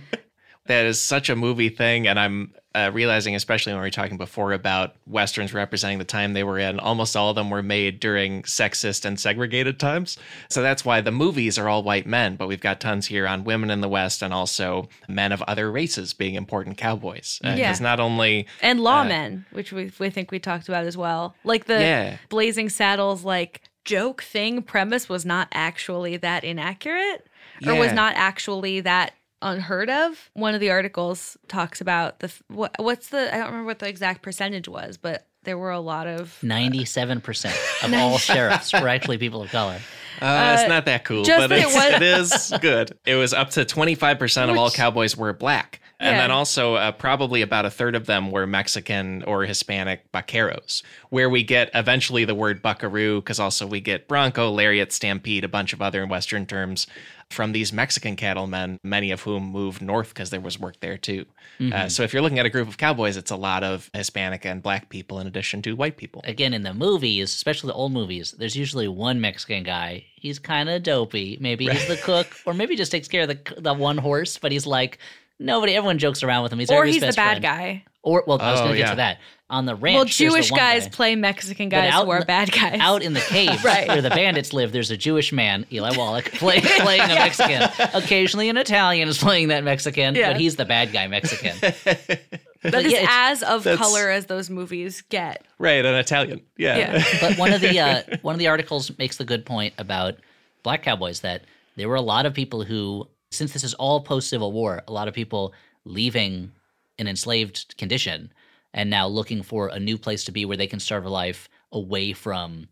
[0.66, 4.16] that is such a movie thing and i'm uh, realizing especially when we were talking
[4.16, 8.00] before about westerns representing the time they were in almost all of them were made
[8.00, 10.16] during sexist and segregated times
[10.48, 13.44] so that's why the movies are all white men but we've got tons here on
[13.44, 17.76] women in the west and also men of other races being important cowboys because Yeah.
[17.80, 21.34] not only And lawmen, which we, we think we talked about as well.
[21.44, 22.16] Like the Yeah.
[22.28, 27.26] Blazing Saddles, like joke thing premise was not actually that inaccurate
[27.66, 29.12] or was not actually that
[29.42, 30.30] unheard of.
[30.34, 33.88] One of the articles talks about the what, what's the I don't remember what the
[33.88, 39.18] exact percentage was, but there were a lot of 97% of all sheriffs were actually
[39.18, 39.78] people of color.
[40.20, 43.50] uh, it's not that cool but that it was- it is good it was up
[43.50, 46.22] to 25% of all cowboys were black And Yeah.
[46.22, 51.30] then also, uh, probably about a third of them were Mexican or Hispanic vaqueros, where
[51.30, 55.72] we get eventually the word buckaroo, because also we get bronco, lariat, stampede, a bunch
[55.72, 56.88] of other Western terms
[57.30, 61.24] from these Mexican cattlemen, many of whom moved north because there was work there too.
[61.72, 64.44] Uh, so if you're looking at a group of cowboys, it's a lot of Hispanic
[64.44, 66.20] and black people in addition to white people.
[66.24, 70.04] Again, in the movies, especially the old movies, there's usually one Mexican guy.
[70.16, 71.38] He's kind of dopey.
[71.40, 74.36] Maybe he's the cook, or maybe just takes care of the the one horse.
[74.38, 74.98] But he's like
[75.38, 75.74] nobody.
[75.74, 76.58] Everyone jokes around with him.
[76.58, 77.42] He's or everybody's he's the bad friend.
[77.42, 77.84] guy.
[78.04, 79.18] Or well, I was Oh, going to get to that
[79.48, 79.94] on the ranch.
[79.94, 80.90] Well, there's the Jewish one guys guy.
[80.90, 82.78] play Mexican guys out who are in the- bad guys.
[82.80, 83.86] out in the caves Right.
[83.86, 84.72] where the bandits live.
[84.72, 87.68] There's a Jewish man, Eli Wallach, play, playing a Mexican.
[87.94, 90.32] Occasionally, an Italian is playing that Mexican, Yeah.
[90.32, 91.54] but he's the bad guy Mexican.
[91.60, 92.20] that
[92.62, 95.44] But is yeah, it's- as of color as those movies get.
[95.58, 96.40] Right, an Italian.
[96.56, 96.76] Yeah.
[96.78, 97.04] Yeah.
[97.20, 100.16] but one of the uh, one of the articles makes the good point about
[100.64, 101.42] black cowboys that
[101.76, 104.92] there were a lot of people who, since this is all post Civil War, a
[104.92, 105.52] lot of people
[105.84, 106.52] leaving
[106.98, 108.32] an enslaved condition
[108.74, 111.48] and now looking for a new place to be where they can start a life
[111.72, 112.68] away from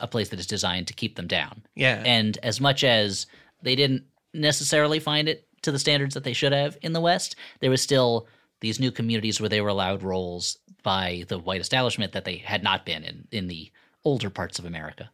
[0.00, 1.62] a place that is designed to keep them down.
[1.74, 2.02] yeah.
[2.04, 3.26] And as much as
[3.62, 7.36] they didn't necessarily find it to the standards that they should have in the West,
[7.60, 8.26] there was still
[8.60, 12.62] these new communities where they were allowed roles by the white establishment that they had
[12.62, 13.70] not been in in the
[14.04, 15.10] older parts of America.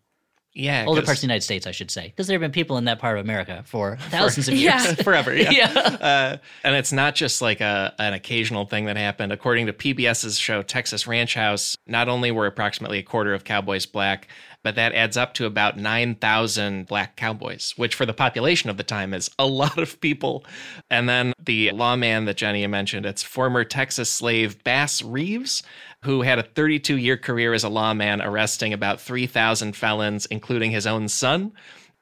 [0.56, 0.84] Yeah.
[0.86, 2.84] older parts of the United States, I should say, because there have been people in
[2.86, 4.84] that part of America for thousands of years.
[4.84, 4.94] Yeah.
[5.02, 5.34] forever.
[5.34, 5.50] Yeah.
[5.50, 5.68] Yeah.
[5.68, 9.32] Uh, and it's not just like a an occasional thing that happened.
[9.32, 13.86] According to PBS's show Texas Ranch House, not only were approximately a quarter of cowboys
[13.86, 14.28] black,
[14.66, 18.82] but that adds up to about 9,000 black cowboys, which for the population of the
[18.82, 20.44] time is a lot of people.
[20.90, 25.62] And then the lawman that Jenny mentioned, it's former Texas slave Bass Reeves,
[26.02, 30.84] who had a 32 year career as a lawman, arresting about 3,000 felons, including his
[30.84, 31.52] own son.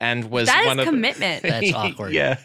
[0.00, 1.42] And was That one is of commitment.
[1.42, 2.14] That's awkward.
[2.14, 2.38] yeah.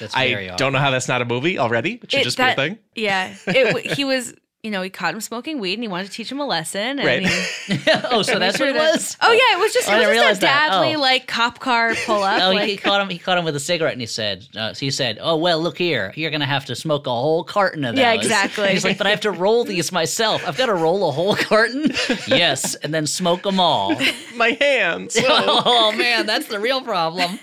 [0.00, 0.58] That's very I awkward.
[0.58, 2.00] don't know how that's not a movie already.
[2.02, 2.78] It should It- just that- be a thing.
[2.94, 4.34] Yeah, it, he was.
[4.62, 7.00] You know, he caught him smoking weed, and he wanted to teach him a lesson.
[7.00, 7.26] And Right.
[7.26, 7.78] he
[8.12, 9.16] oh, so that's sure what it was.
[9.20, 10.70] Oh yeah, it was just Oh, it was realize just a that.
[10.70, 11.00] dadly Oh.
[11.00, 12.40] like cop car pull up.
[12.42, 13.08] Oh, like, he caught him.
[13.08, 15.78] He caught him with a cigarette, and he said, uh, "He said, oh well, look
[15.78, 16.12] here.
[16.14, 18.68] You're gonna have to smoke a whole carton of those." Yeah, exactly.
[18.68, 20.46] He's like, "But I have to roll these myself.
[20.46, 21.90] I've got to roll a whole carton."
[22.28, 23.96] yes, and then smoke them all.
[24.36, 25.16] My hands.
[25.20, 27.40] oh man, that's the real problem.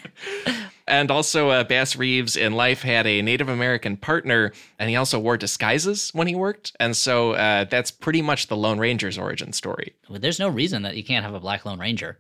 [0.89, 5.19] And also, uh, Bass Reeves in life had a Native American partner, and he also
[5.19, 6.75] wore disguises when he worked.
[6.79, 9.93] And so uh, that's pretty much the Lone Ranger's origin story.
[10.09, 12.19] Well, there's no reason that you can't have a Black Lone Ranger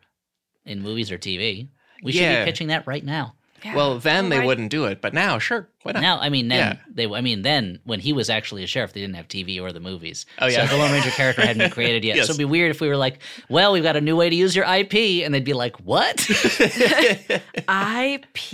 [0.65, 1.69] in movies or TV.
[2.03, 2.45] We should Yeah.
[2.45, 3.35] be pitching that right now.
[3.63, 3.75] Yeah.
[3.75, 6.01] Well, then Well, they why- wouldn't do it, but now, sure, why not?
[6.01, 6.93] Now, I mean, then Yeah.
[6.93, 7.07] they.
[7.13, 9.79] I mean, then when he was actually a sheriff, they didn't have TV or the
[9.79, 10.25] movies.
[10.39, 10.65] Oh, yeah.
[10.67, 12.15] So the Lone Ranger character hadn't been created yet.
[12.17, 12.27] Yes.
[12.27, 14.35] So it'd be weird if we were like, "Well, we've got a new way to
[14.35, 16.25] use your IP," and they'd be like, "What?
[16.29, 17.41] IP.
[17.67, 18.53] IP?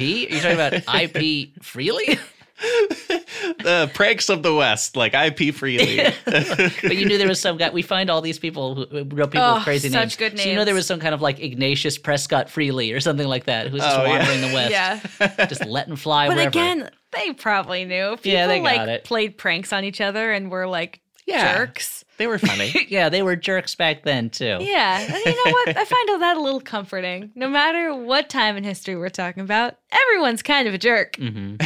[0.00, 2.18] Are you talking about IP freely?"
[3.62, 6.02] the pranks of the West, like IP freely.
[6.24, 7.70] but you knew there was some guy.
[7.70, 10.16] We find all these people, real people Oh, with crazy such names.
[10.16, 13.26] good So you know there was some kind of like Ignatius Prescott Freely or something
[13.26, 14.18] like that, who's just Oh, yeah.
[14.18, 16.48] wandering the West, Yeah, just letting fly but wherever.
[16.50, 18.16] again, they probably knew.
[18.16, 19.04] People Yeah, they got like it.
[19.04, 21.56] played pranks on each other and were like Yeah.
[21.56, 22.04] jerks.
[22.18, 22.74] they were funny.
[22.88, 24.58] yeah, they were jerks back then too.
[24.60, 25.68] Yeah, and you know what?
[25.76, 27.30] I find all that a little comforting.
[27.34, 31.16] No matter what time in history we're talking about, everyone's kind of a jerk.
[31.16, 31.56] hmm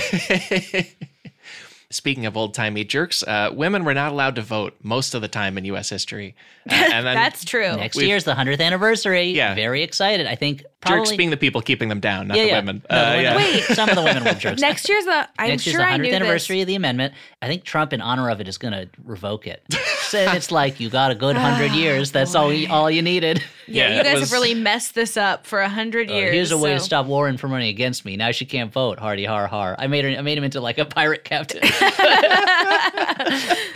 [1.90, 5.28] Speaking of old timey jerks, uh, women were not allowed to vote most of the
[5.28, 5.88] time in U.S.
[5.88, 6.34] history.
[6.70, 7.76] Uh, and then That's true.
[7.76, 9.30] Next year's the hundredth anniversary.
[9.30, 9.54] Yeah.
[9.54, 10.26] very excited.
[10.26, 12.57] I think jerks being the people keeping them down, not yeah, the yeah.
[12.61, 12.83] women.
[12.91, 13.37] No, the Uh, yeah.
[13.37, 13.62] Wait.
[13.74, 14.61] some of the women were jerks.
[14.61, 15.29] Next year's the.
[15.39, 16.14] I'm Next year's the I knew hundredth this.
[16.20, 17.14] anniversary of the amendment.
[17.43, 19.62] I think Trump, in honor of it, is going to revoke it.
[20.03, 22.12] so it's like you got a good hundred years.
[22.12, 23.43] That's all you, all you needed.
[23.66, 26.33] Yeah, Yeah, you guys was- have really messed this up for a hundred Uh, years.
[26.35, 28.16] here's a way to stop Warren from running against me.
[28.16, 28.99] Now she can't vote.
[28.99, 29.74] Hardy har har.
[29.79, 30.11] I made her.
[30.11, 31.61] I made him into like a pirate captain.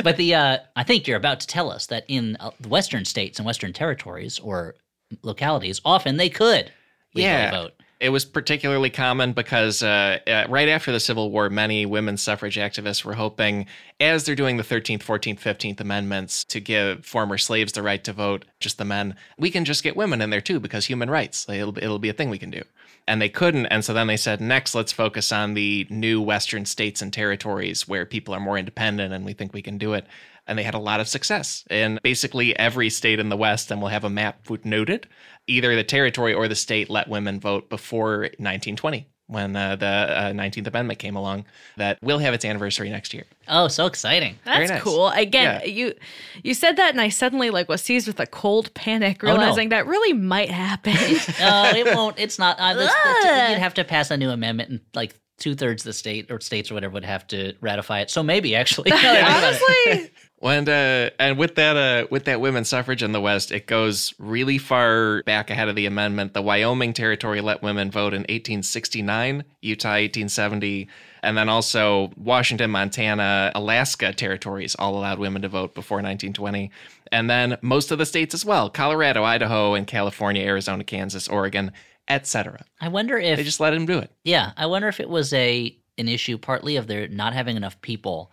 [0.02, 3.04] but the uh, I think you're about to tell us that in uh, the Western
[3.04, 4.74] states and Western territories or
[5.22, 6.72] localities, often they could legally
[7.14, 7.50] Yeah.
[7.50, 7.72] vote.
[8.00, 12.56] It was particularly common because uh, uh, right after the Civil War, many women suffrage
[12.56, 13.66] activists were hoping,
[14.00, 18.12] as they're doing the 13th, 14th, 15th Amendments to give former slaves the right to
[18.12, 21.48] vote, just the men, we can just get women in there too because human rights.
[21.48, 22.62] It'll, it'll be a thing we can do.
[23.06, 23.66] And they couldn't.
[23.66, 27.86] And so then they said, next, let's focus on the new Western states and territories
[27.86, 30.06] where people are more independent and we think we can do it.
[30.46, 33.70] And they had a lot of success in basically every state in the West.
[33.70, 35.06] And we'll have a map noted.
[35.46, 40.32] Either the territory or the state let women vote before 1920 when uh, the uh,
[40.32, 41.44] 19th Amendment came along.
[41.76, 43.24] That will have its anniversary next year.
[43.48, 44.38] Oh, so exciting!
[44.44, 44.82] That's nice.
[44.82, 45.08] cool.
[45.08, 45.66] Again, Yeah.
[45.66, 45.94] you
[46.42, 49.36] you said that, and I suddenly like was seized with a cold panic, Oh, no.
[49.36, 50.92] realizing that really might happen.
[51.40, 52.18] No, it won't.
[52.18, 52.58] It's not.
[52.60, 53.50] Uh, this, Ugh.
[53.50, 56.38] you'd have to pass a new amendment and like two thirds of the state or
[56.40, 58.10] states or whatever would have to ratify it.
[58.10, 59.90] So maybe actually, now that I think about it.
[59.96, 60.10] Honestly,
[60.42, 64.12] And uh, and with that uh, with that women's suffrage in the West, it goes
[64.18, 66.34] really far back ahead of the amendment.
[66.34, 70.88] The Wyoming Territory let women vote in 1869, Utah 1870,
[71.22, 76.72] and then also Washington, Montana, Alaska territories all allowed women to vote before 1920,
[77.12, 81.70] and then most of the states as well: Colorado, Idaho, and California, Arizona, Kansas, Oregon,
[82.08, 82.64] etc.
[82.80, 84.10] I wonder if They just let them do it.
[84.24, 87.80] Yeah, I wonder if it was a an issue partly of their not having enough
[87.80, 88.32] people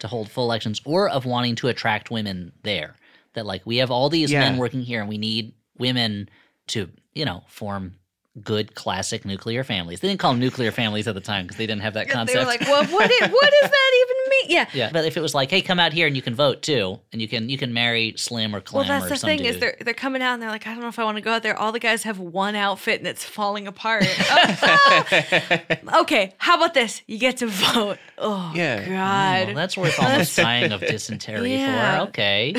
[0.00, 2.96] to hold full elections or of wanting to attract women there.
[3.34, 4.40] That like we have all these Yeah.
[4.40, 6.28] men working here and we need women
[6.68, 7.94] to, you know, form
[8.42, 10.00] good classic nuclear families.
[10.00, 12.34] They didn't call them nuclear families at the time because they didn't have that concept.
[12.34, 14.50] they were like, well, what, i- what does that even mean?
[14.50, 14.66] Yeah.
[14.74, 17.00] yeah, but if it was like, hey, come out here and you can vote too,
[17.12, 19.46] and you can you can marry Slim or Well, that's or the some thing dude.
[19.46, 21.22] is they're they're coming out and they're like, I don't know if I want to
[21.22, 21.56] go out there.
[21.58, 24.04] All the guys have one outfit and it's falling apart.
[26.00, 27.02] Okay, how about this?
[27.06, 27.98] You get to vote.
[28.18, 28.80] Oh Yeah.
[28.88, 29.46] God.
[29.48, 32.04] Well, that's worth all almost dying of dysentery Yeah.
[32.04, 32.08] for.
[32.08, 32.54] Okay.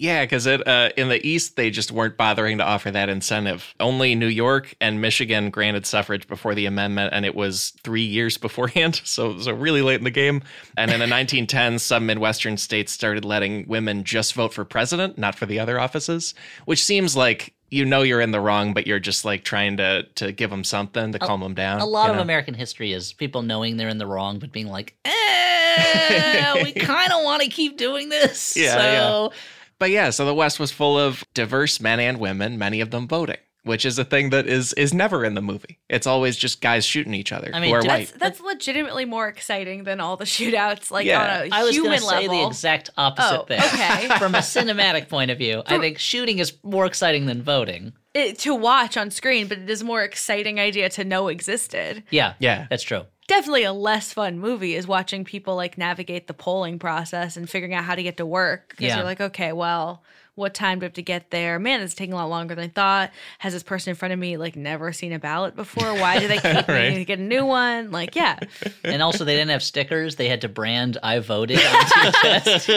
[0.00, 3.74] Yeah, because uh, in the East they just weren't bothering to offer that incentive.
[3.80, 8.38] Only New York and Michigan granted suffrage before the amendment, and it was three years
[8.38, 10.42] beforehand, so so really late in the game.
[10.76, 15.34] And in the 1910s, some Midwestern states started letting women just vote for president, not
[15.34, 16.32] for the other offices,
[16.64, 20.04] which seems like you know you're in the wrong, but you're just like trying to
[20.14, 21.80] to give them something to calm them down.
[21.80, 22.22] A lot you of know?
[22.22, 27.12] American history is people knowing they're in the wrong, but being like, eh, we kind
[27.12, 28.56] of want to keep doing this.
[28.56, 29.32] Yeah, so
[29.78, 33.06] But yeah, so the West was full of diverse men and women, many of them
[33.06, 35.78] voting, which is a thing that is is never in the movie.
[35.88, 38.08] It's always just guys shooting each other I mean, who are do- white.
[38.08, 41.22] That's, that's legitimately more exciting than all the shootouts, like Yeah.
[41.42, 43.60] on a I was human going to say the exact opposite Oh, thing.
[43.60, 44.08] okay.
[44.18, 47.92] From a cinematic point of view, I think shooting is more exciting than voting.
[48.14, 52.02] It- to watch on screen, but it is a more exciting idea to know existed.
[52.10, 52.66] Yeah, Yeah.
[52.68, 53.02] that's true.
[53.28, 57.74] Definitely a less fun movie is watching people like navigate the polling process and figuring
[57.74, 58.70] out how to get to work.
[58.70, 58.96] Because Yeah.
[58.96, 60.02] you're like, okay, well,
[60.34, 61.58] what time do I have to get there?
[61.58, 63.10] Man, it's taking a lot longer than I thought.
[63.40, 65.92] Has this person in front of me like never seen a ballot before?
[65.94, 66.90] Why do they keep Right.
[66.92, 67.90] me to get a new one?
[67.90, 68.38] Like, yeah.
[68.84, 70.14] And also, they didn't have stickers.
[70.16, 72.70] They had to brand "I voted" onto your chest.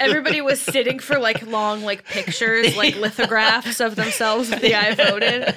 [0.00, 4.94] Everybody was sitting for like long like pictures, like lithographs of themselves with the I
[4.94, 5.54] voted.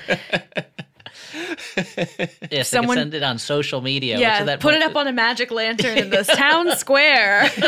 [2.51, 4.17] Yes, Someone- send it on social media.
[4.19, 7.49] Yeah, at that put point- it up on a magic lantern in this town square.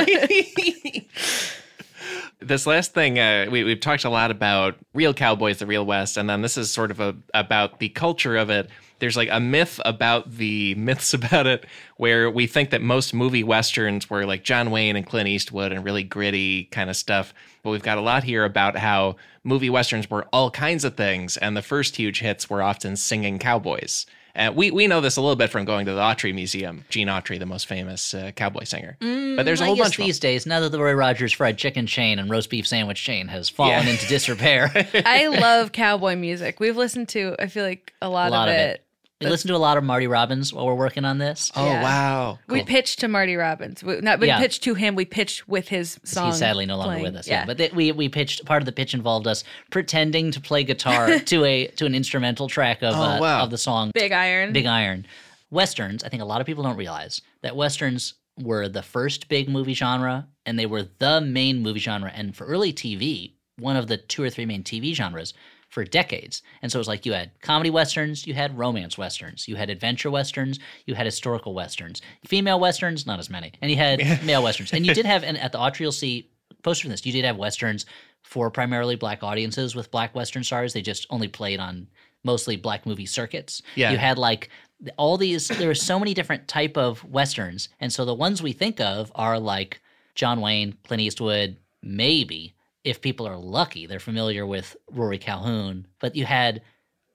[2.40, 6.18] this last thing uh, we, we've talked a lot about real cowboys the real west
[6.18, 9.40] and then this is sort of a, about the culture of it there's like a
[9.40, 11.66] myth about the myths about it
[11.98, 15.84] where we think that most movie westerns were like john wayne and clint eastwood and
[15.84, 19.16] really gritty kind of stuff but we've got a lot here about how
[19.48, 23.40] movie westerns were all kinds of things and the first huge hits were often singing
[23.40, 26.86] cowboys and we, we know this a little bit from going to the Autry Museum.
[26.90, 28.96] Gene Autry, the most famous uh, cowboy singer.
[29.00, 30.06] but there's a whole guess bunch of them.
[30.06, 33.30] these days, now that the Roy Rogers fried chicken chain and roast beef sandwich chain
[33.30, 33.94] has fallen Yeah.
[33.94, 34.70] into disrepair,
[35.08, 36.60] I love cowboy music.
[36.60, 38.70] We've listened to, I feel like, a lot, a lot of, of it.
[38.76, 38.86] it.
[39.20, 41.52] We listened to a lot of Marty Robbins while we're working on this.
[41.56, 41.82] Oh, Yeah.
[41.82, 42.40] wow.
[42.48, 43.84] We pitched to Marty Robbins.
[43.84, 44.38] We, not we Yeah.
[44.38, 44.94] pitched to him.
[44.94, 46.28] We pitched with his song.
[46.28, 47.04] He's sadly no longer playing.
[47.04, 47.28] with us.
[47.28, 50.64] Yeah, but th- we we pitched part of the pitch involved us pretending to play
[50.64, 53.44] guitar to a to an instrumental track of Oh, uh, wow.
[53.44, 54.54] of the song Big Iron.
[54.54, 55.08] Big Iron.
[55.50, 56.04] Westerns.
[56.04, 59.74] I think a lot of people don't realize that westerns were the first big movie
[59.74, 62.12] genre, and they were the main movie genre.
[62.14, 65.34] And for early TV, one of the two or three main TV genres
[65.70, 66.42] for decades.
[66.62, 69.70] And so it was like you had comedy westerns, you had romance westerns, you had
[69.70, 74.44] adventure westerns, you had historical westerns, female westerns, not as many, and you had male
[74.44, 74.72] westerns.
[74.74, 76.30] And you did have, and at the Autry, you'll see
[76.64, 77.86] poster from this, you did have westerns
[78.24, 80.74] for primarily black audiences with black western stars.
[80.74, 81.88] They just only played on
[82.24, 83.62] mostly black movie circuits.
[83.76, 83.92] Yeah.
[83.92, 84.50] You had like
[84.98, 87.70] all these there are so many different type of westerns.
[87.80, 89.82] And so the ones we think of are like
[90.16, 92.54] John Wayne, Clint Eastwood, maybe
[92.84, 95.88] if people are lucky, they're familiar with Rory Calhoun.
[96.00, 96.62] But you had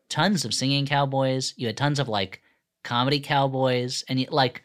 [0.09, 1.55] tons of singing cowboys.
[1.57, 2.43] You had tons of like
[2.85, 4.63] comedy cowboys, and you, like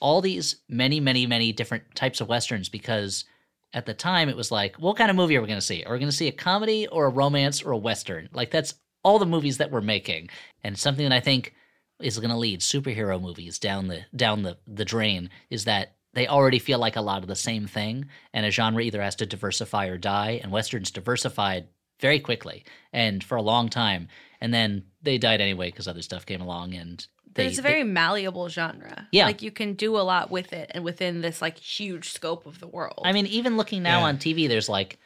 [0.00, 2.68] all these many, many, many different types of westerns.
[2.68, 3.24] Because
[3.72, 5.84] at the time, it was like, what kind of movie are we going to see?
[5.84, 8.28] Are we going to see a comedy or a romance or a western?
[8.32, 10.28] Like that's all the movies that we're making,
[10.62, 11.54] and something that I think
[12.00, 16.26] is going to lead superhero movies down the down the the drain is that they
[16.26, 19.26] already feel like a lot of the same thing, and a genre either has to
[19.26, 20.40] diversify or die.
[20.42, 21.68] And westerns diversified
[22.00, 24.08] very quickly and for a long time,
[24.40, 27.06] and then they died anyway because other stuff came along and.
[27.32, 29.06] They, it's a very malleable genre.
[29.12, 29.26] Yeah.
[29.26, 32.58] Like you can do a lot with it and within this like huge scope of
[32.58, 33.02] the world.
[33.04, 34.06] I mean, even looking now Yeah.
[34.06, 34.98] on TV, there's like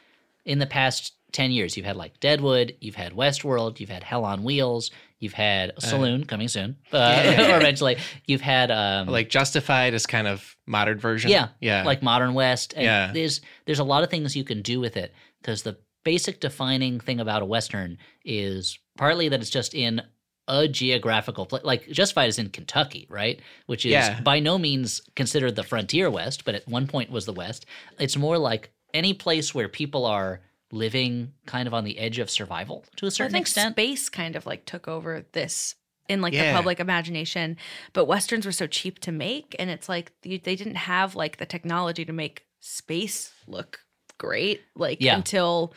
[0.43, 4.25] in the past 10 years, you've had like Deadwood, you've had Westworld, you've had Hell
[4.25, 4.89] on Wheels,
[5.19, 7.97] You've had Saloon coming soon, uh, or eventually.
[8.25, 11.31] You've had um, Like Justified is kind of modern version.
[11.31, 11.83] yeah, Yeah.
[11.83, 12.73] like Modern West.
[12.75, 13.11] And Yeah.
[13.13, 16.99] there's there's a lot of things you can do with it because the basic defining
[16.99, 20.01] thing about a western is partly that it's just in
[20.47, 21.63] a geographical place.
[21.63, 23.39] Like Justified is in Kentucky, right?
[23.65, 24.19] Which is Yeah.
[24.21, 27.65] by no means considered the frontier west, but at one point was the west.
[27.99, 30.41] It's more like any place where people are
[30.75, 33.73] living kind of on the edge of survival to a certain think extent.
[33.73, 35.75] space kind of like took over this
[36.07, 37.57] in like the public imagination,
[37.93, 41.45] but westerns were so cheap to make, and it's like they didn't have like the
[41.47, 43.79] technology to make space look
[44.19, 44.61] great.
[44.75, 45.15] Like Yeah.
[45.15, 45.73] until.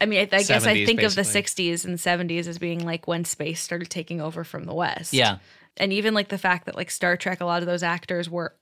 [0.00, 2.84] I mean, I, I guess I 70s, think of the 60s and 70s as being
[2.84, 5.12] like when space started taking over from the West.
[5.12, 5.38] yeah.
[5.76, 8.56] and even like the fact that like Star Trek, a lot of those actors were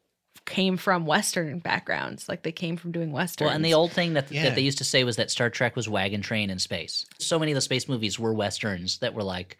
[0.46, 3.46] came from Western backgrounds, like they came from doing Western.
[3.46, 4.44] Well, and the old thing that, Yeah.
[4.44, 7.06] that they used to say was that Star Trek was wagon train in space.
[7.18, 9.56] So many of the space movies were westerns that were like,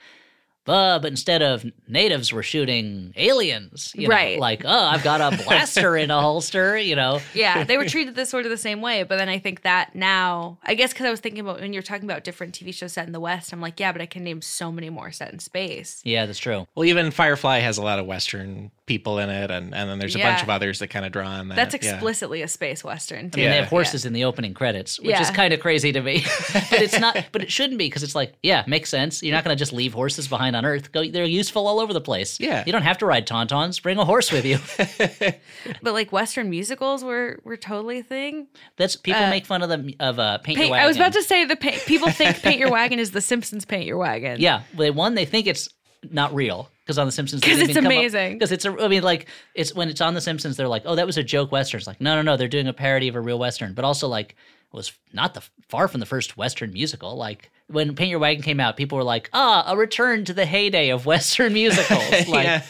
[0.67, 3.93] uh, but instead of natives, we're shooting aliens.
[3.97, 4.39] You know, Right.
[4.39, 7.21] Like, oh, I've got a blaster in a holster, you know.
[7.35, 9.03] yeah, they were treated this sort of the same way.
[9.03, 11.83] But then I think that now, I guess because I was thinking about when you're
[11.83, 14.23] talking about different TV shows set in the West, I'm like, yeah, but I can
[14.23, 16.03] name so many more set in space.
[16.05, 16.67] Yeah, that's true.
[16.75, 20.17] well, even Firefly has a lot of Western people in it, and, and then there's
[20.17, 21.55] a bunch of others that kind of draw on that.
[21.55, 21.93] That's yeah.
[21.93, 23.19] explicitly a space western.
[23.19, 23.43] I mean, Too.
[23.43, 26.25] they have horses in the opening credits, which is kind of crazy to me.
[26.53, 27.27] but it's not.
[27.31, 29.23] But it shouldn't be because it's like, yeah, makes sense.
[29.23, 30.91] You're not going to just leave horses behind on Earth.
[30.91, 32.41] Go, they're useful all over the place.
[32.41, 32.65] Yeah.
[32.67, 33.81] you don't have to ride tauntauns.
[33.81, 34.59] Bring a horse with you.
[35.83, 38.49] But like Western musicals were were totally a thing.
[38.77, 40.85] That's people Uh, make fun of them of uh, paint, Paint, your wagon.
[40.85, 43.65] I was about to say the paint, people think Paint Your Wagon is the Simpsons
[43.65, 44.41] Paint Your Wagon.
[44.41, 45.69] Yeah, they one they think it's
[46.11, 48.33] not real because on The Simpsons 'Cause it's amazing.
[48.33, 50.97] Because it's a, I mean, like it's when it's on The Simpsons, they're like, oh,
[50.97, 51.79] that was a joke western.
[51.79, 54.09] It's like, no, no, no, they're doing a parody of a real western, but also
[54.09, 57.15] like it was not the far from the first western musical.
[57.17, 60.45] Like when Paint Your Wagon came out, people were like, ah, a return to the
[60.47, 62.11] heyday of western musicals.
[62.29, 62.65] like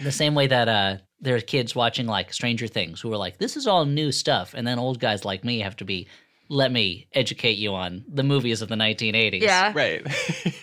[0.00, 3.38] the same way that uh there are kids watching like Stranger Things who are like,
[3.38, 6.06] this is all new stuff, and then old guys like me have to be.
[6.50, 9.40] Let me educate you on the movies of the 1980s.
[9.40, 9.72] Yeah.
[9.74, 10.06] right.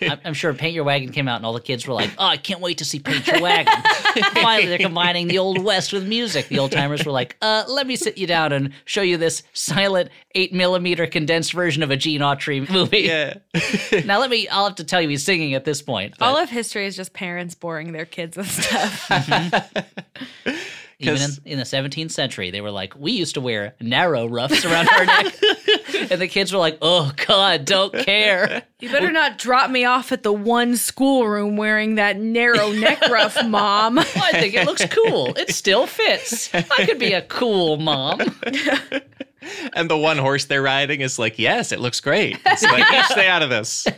[0.02, 2.24] I'm, I'm sure Paint Your Wagon came out and all the kids were like, "Oh,
[2.26, 3.72] I can't wait to see Paint Your Wagon."
[4.34, 6.46] Finally, they're combining the old west with music.
[6.48, 9.42] The old timers were like, "Uh, let me sit you down and show you this
[9.54, 13.34] silent eight millimeter condensed version of a Gene Autry movie." yeah.
[14.04, 14.46] Now let me.
[14.48, 16.14] I'll have to tell you, he's singing at this point.
[16.18, 19.10] but All of history is just parents boring their kids with stuff.
[20.98, 24.26] even in, 'cause- in the 17th century, they were like, "We used to wear narrow
[24.26, 25.34] ruffs around our neck,"
[26.10, 30.12] and the kids were like, "Oh God, don't care." You better not drop me off
[30.12, 33.98] at the one schoolroom wearing that narrow neck ruff, mom.
[33.98, 35.34] I think it looks cool.
[35.36, 36.52] It still fits.
[36.54, 38.20] I could be a cool mom.
[39.72, 42.38] and the one horse they're riding is like, yes, it looks great.
[42.44, 43.86] It's like, you stay out of this.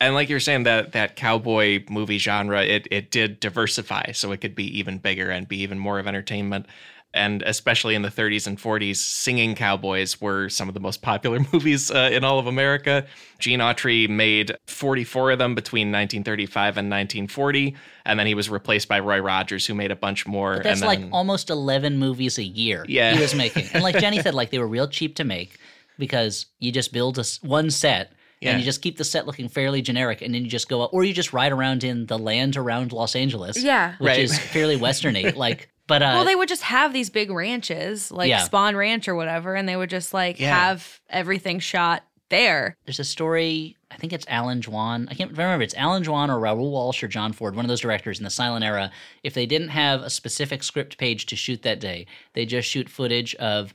[0.00, 4.40] And like you're saying, that that cowboy movie genre, it it did diversify, so it
[4.40, 6.66] could be even bigger and be even more of entertainment.
[7.14, 11.38] And especially in the 30s and 40s, singing cowboys were some of the most popular
[11.52, 13.06] movies uh, in all of America.
[13.38, 18.88] Gene Autry made 44 of them between 1935 and 1940, and then he was replaced
[18.88, 20.54] by Roy Rogers, who made a bunch more.
[20.56, 23.14] But That's and like almost 11 movies a year Yeah.
[23.14, 23.66] he was making.
[23.72, 25.58] And like Jenny said, like they were real cheap to make
[25.98, 28.50] because you just build a s one set Yeah.
[28.50, 30.90] and you just keep the set looking fairly generic and then you just go up,
[30.92, 33.62] or you just ride around in the land around Los Angeles.
[33.62, 33.94] Yeah.
[33.98, 34.18] Which Right.
[34.18, 35.34] is fairly westerny.
[35.46, 38.46] like, but uh, Well, they would just have these big ranches, like Yeah.
[38.46, 40.54] Spahn Ranch or whatever, and they would just like Yeah.
[40.54, 42.76] have everything shot there.
[42.86, 43.76] there's a story.
[43.90, 45.06] I think it's Allan Dwan.
[45.10, 45.62] I can't remember.
[45.62, 48.24] if It's Allan Dwan or Raoul Walsh or John Ford, one of those directors in
[48.24, 48.90] the silent era.
[49.22, 52.88] If they didn't have a specific script page to shoot that day, they just shoot
[52.88, 53.72] footage of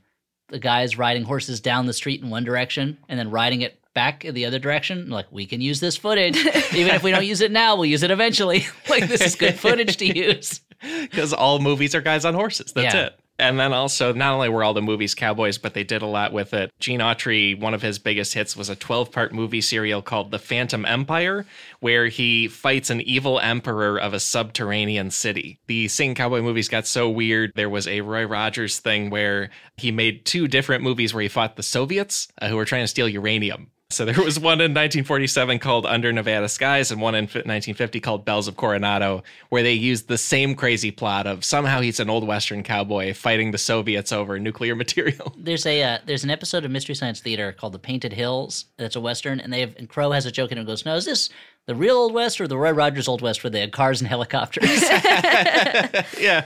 [0.50, 4.26] the guys riding horses down the street in one direction and then riding it back
[4.26, 5.10] in the other direction.
[5.10, 6.36] Like we can use this footage,
[6.74, 8.66] even if we don't use it now, we'll use it eventually.
[8.90, 10.60] like this is good footage to use.
[11.02, 12.72] because all movies are guys on horses.
[12.74, 13.06] That's Yeah.
[13.08, 13.20] it.
[13.42, 16.34] And then also, not only were all the movies cowboys, but they did a lot
[16.34, 16.74] with it.
[16.82, 20.40] Gene Autry, one of his biggest hits was a 12 part movie serial called The
[20.40, 21.46] Phantom Empire,
[21.80, 25.58] where he fights an evil emperor of a subterranean city.
[25.68, 27.54] The Sing Cowboy movies got so weird.
[27.56, 31.56] There was a Roy Rogers thing where he made two different movies where he fought
[31.56, 33.72] the Soviets uh, who were trying to steal uranium.
[33.92, 38.24] So there was one in 1947 called Under Nevada Skies and one in 1950 called
[38.24, 42.24] Bells of Coronado, where they used the same crazy plot of somehow he's an old
[42.28, 45.34] Western cowboy fighting the Soviets over nuclear material.
[45.36, 48.66] There's a uh, there's an episode of Mystery Science Theater called The Painted Hills.
[48.78, 50.62] That's a western, and they have and Crow has a joke in it.
[50.62, 51.32] and Goes, no, is this
[51.66, 54.08] the real Old West or the Roy Rogers Old West where they had cars and
[54.08, 54.84] helicopters?
[56.20, 56.46] yeah.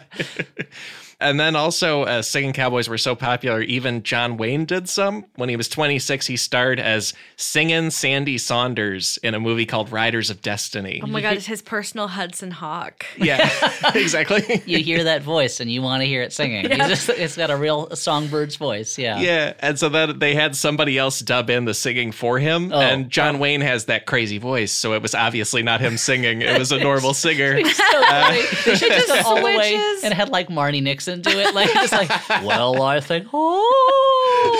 [1.23, 5.25] And then also, uh, singing cowboys were so popular, even John Wayne did some.
[5.35, 10.29] When he was 26, he starred as singing Sandy Saunders in a movie called Riders
[10.29, 11.01] of Destiny.
[11.03, 13.05] Oh my god, it's his personal Hudson Hawk.
[13.17, 13.49] Yeah,
[13.95, 14.61] exactly.
[14.65, 16.69] You hear that voice and you want to hear it singing.
[16.69, 18.97] He's just, it's got a real songbird's voice.
[18.97, 19.19] Yeah.
[19.19, 22.79] Yeah, and so then they had somebody else dub in the singing for him, Oh.
[22.79, 26.57] and John Wayne has that crazy voice, so it was obviously not him singing; it
[26.59, 27.63] was a normal singer.
[27.63, 28.41] So funny.
[28.65, 31.53] They should have done all the way and had like Marni Nixon do it.
[31.53, 32.09] Like just like,
[32.43, 34.59] well, I think oh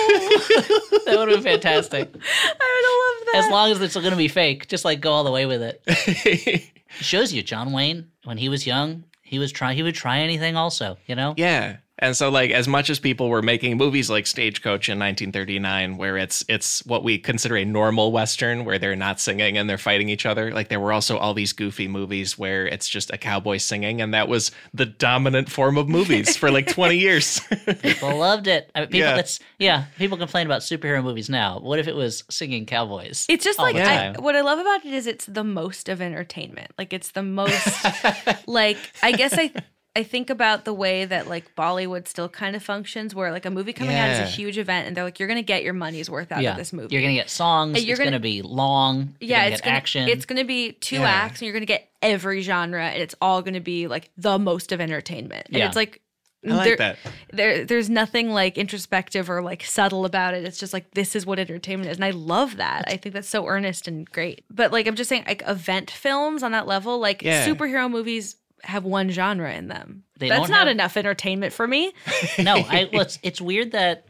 [1.06, 2.08] that would have been fantastic.
[2.08, 3.44] I would have loved that.
[3.44, 6.70] As long as it's gonna be fake, just like go all the way with it.
[7.00, 10.56] Shows you John Wayne, when he was young, he was trying he would try anything
[10.56, 11.34] also, you know?
[11.36, 11.78] Yeah.
[11.98, 16.16] And so like as much as people were making movies like Stagecoach in 1939 where
[16.16, 20.08] it's it's what we consider a normal western where they're not singing and they're fighting
[20.08, 23.58] each other, like there were also all these goofy movies where it's just a cowboy
[23.58, 27.40] singing and that was the dominant form of movies for like 20 years.
[27.82, 28.70] People loved it.
[28.74, 29.14] I mean, people Yeah.
[29.16, 31.60] that's yeah, people complain about superhero movies now.
[31.60, 33.24] What if it was singing cowboys?
[33.28, 34.14] It's just all like the I, time?
[34.22, 36.72] what I love about it is it's the most of entertainment.
[36.76, 37.68] Like it's the most
[38.48, 39.52] like I guess I
[39.96, 43.50] I think about the way that like Bollywood still kind of functions where like a
[43.50, 45.72] movie coming out is a huge event and they're like you're going to get your
[45.72, 46.50] money's worth out yeah.
[46.52, 46.92] of this movie.
[46.92, 49.60] You're gonna get songs, And you're it's gonna, gonna- be long, you're yeah, gonna it's
[49.60, 50.08] get gonna action.
[50.08, 51.02] it's going to be two Yeah.
[51.08, 54.10] acts and you're going to get every genre and it's all going to be like
[54.16, 55.46] the most of entertainment.
[55.46, 55.66] And Yeah.
[55.68, 56.00] it's like
[56.44, 56.98] I like there- that.
[57.32, 60.44] there there's nothing like introspective or like subtle about it.
[60.44, 62.84] It's just like this is what entertainment is, and I love that.
[62.88, 64.44] I think that's so earnest and great.
[64.50, 67.46] But like I'm just saying, like event films on that level, like Yeah.
[67.46, 70.04] superhero movies have one genre in them.
[70.18, 71.92] They that's don't have- enough entertainment for me.
[72.38, 74.06] no, I, well, it's, it's weird that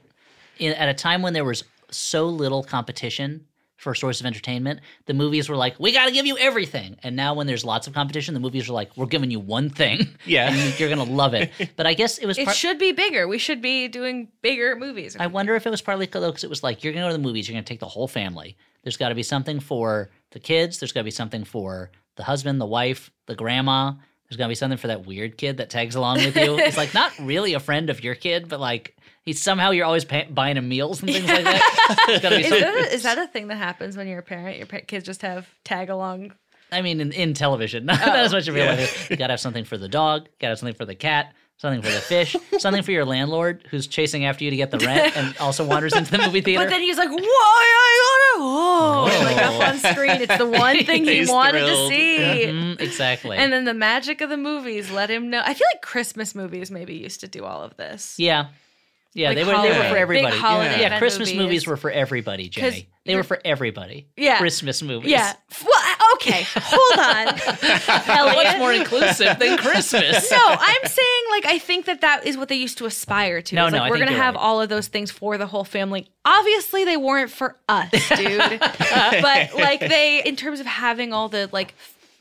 [0.58, 3.46] in, at a time when there was so little competition
[3.76, 6.96] for a source of entertainment, the movies were like, we got to give you everything.
[7.02, 9.68] And now when there's lots of competition, the movies are like, we're giving you one
[9.68, 10.08] thing.
[10.26, 10.50] Yeah.
[10.50, 11.50] And you're going to love it.
[11.76, 13.28] But I guess it was It part- should be bigger.
[13.28, 15.16] We should be doing bigger movies.
[15.20, 17.12] I wonder if it was partly though because it was like you're gonna go to
[17.18, 18.56] the movies, you're gonna take the whole family.
[18.84, 20.78] There's got to be something for the kids.
[20.78, 23.92] There's got to be something for the husband, the wife, the grandma.
[24.28, 26.58] There's to be something for that weird kid that tags along with you.
[26.58, 30.04] It's like not really a friend of your kid, but like he's somehow you're always
[30.04, 32.04] pay- buying him meals and things like that.
[32.06, 34.20] There's got to be is, that a, is that a thing that happens when you're
[34.20, 34.58] a parent?
[34.58, 36.32] Your kids just have tag along.
[36.72, 39.08] I mean, in, in television, not, not as much real life.
[39.10, 40.24] You got to have something for the dog.
[40.40, 41.32] Got to have something for the cat.
[41.56, 42.36] Something for the fish.
[42.58, 45.94] something for your landlord who's chasing after you to get the rent and also wanders
[45.94, 46.64] into the movie theater.
[46.64, 49.62] But then he's like, "Why I gotta oh, like up Oh.
[49.62, 50.10] on screen?
[50.22, 51.90] It's the one thing he wanted thrilled.
[51.90, 53.36] to see." Mhm, exactly.
[53.38, 55.40] And then the magic of the movies let him know.
[55.44, 58.16] I feel like Christmas movies maybe used to do all of this.
[58.18, 58.46] Yeah.
[59.16, 60.36] Yeah, Like they were they were for everybody.
[60.36, 61.38] yeah, event Christmas movies.
[61.44, 61.66] movies.
[61.68, 62.88] were for everybody, Jenny.
[63.06, 64.08] They were for everybody.
[64.16, 64.38] Yeah.
[64.38, 65.08] Christmas movies.
[65.12, 65.32] Yeah.
[65.64, 66.44] Well, okay.
[66.56, 67.26] Hold on.
[67.36, 68.58] What's Elliott.
[68.58, 70.28] more inclusive than Christmas?
[70.32, 73.54] No, I'm saying like I think that that is what they used to aspire to.
[73.54, 74.40] No, It's no, like I we're gonna have right.
[74.40, 76.08] all of those things for the whole family.
[76.24, 78.38] Obviously, they weren't for us, dude.
[78.60, 81.74] but like they, in terms of having all the like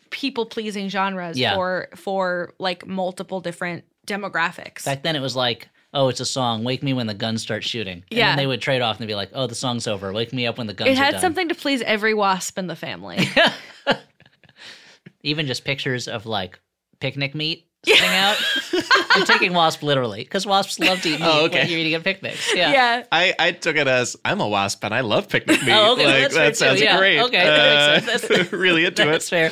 [0.09, 1.55] people pleasing genres Yeah.
[1.55, 4.85] for for like multiple different demographics.
[4.85, 6.63] Back then it was like, oh, it's a song.
[6.63, 8.03] Wake me when the guns start shooting.
[8.11, 8.29] And Yeah.
[8.29, 10.11] then they would trade off and be like, oh, the song's over.
[10.13, 12.75] Wake me up when the guns it had something to please every wasp in the
[12.75, 13.27] family.
[15.23, 16.59] Even just pictures of like
[16.99, 18.37] picnic meat sitting out.
[19.11, 21.59] I'm taking wasp literally because wasps love to eat meat Oh, okay.
[21.59, 22.53] when you're eating at picnics.
[22.55, 22.71] Yeah.
[22.71, 23.03] yeah.
[23.11, 25.71] I, I took it as I'm a wasp and I love picnic meat.
[25.73, 26.81] Oh, okay, well, like, that's fair that sounds.
[26.81, 27.19] Yeah, great.
[27.19, 28.27] okay, that makes Uh, sense.
[28.27, 29.51] That's- really into That's it.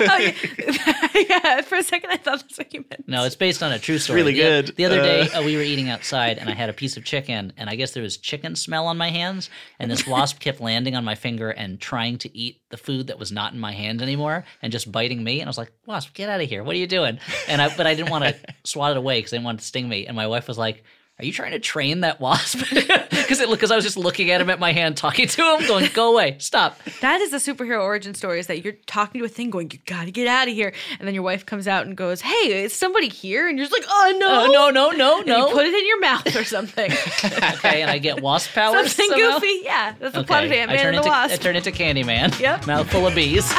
[0.00, 0.32] Oh, yeah.
[1.28, 1.60] yeah.
[1.62, 3.06] For a second, I thought that's what you meant.
[3.08, 4.20] No, it's based on a true story.
[4.20, 4.76] really The- good.
[4.76, 5.40] The other day, Uh.
[5.40, 7.92] uh, we were eating outside, and I had a piece of chicken, and I guess
[7.92, 11.50] there was chicken smell on my hands, and this wasp kept landing on my finger
[11.50, 14.90] and trying to eat the food that was not in my hand anymore, and just
[14.90, 15.40] biting me.
[15.40, 16.64] And I was like, "Wasp, get out of here!
[16.64, 17.18] What are you doing?"
[17.48, 19.64] And I, but I didn't want to swat it away because I didn't want to
[19.66, 20.06] sting me.
[20.06, 20.84] And my wife was like.
[21.18, 22.62] Are you trying to train that wasp?
[23.26, 25.66] Because it because I was just looking at him at my hand, talking to him,
[25.66, 29.24] going, "Go away, stop." That is the superhero origin story is that you're talking to
[29.24, 30.72] a thing going, you gotta get out of here.
[31.00, 33.48] And then your wife comes out and goes, hey, is somebody here?
[33.48, 34.44] And you're just like, oh, no.
[34.44, 35.48] Oh no, no, no, And no.
[35.48, 36.92] you put it in your mouth or something.
[37.24, 38.92] okay, and I get wasp powers.
[38.92, 39.38] something somehow?
[39.40, 39.60] goofy.
[39.64, 41.42] Yeah, that's the plot of I Ant-Man turn and the into I Wasp.
[41.42, 42.38] turn into Candyman.
[42.38, 42.66] Yep.
[42.68, 43.50] Mouthful of bees.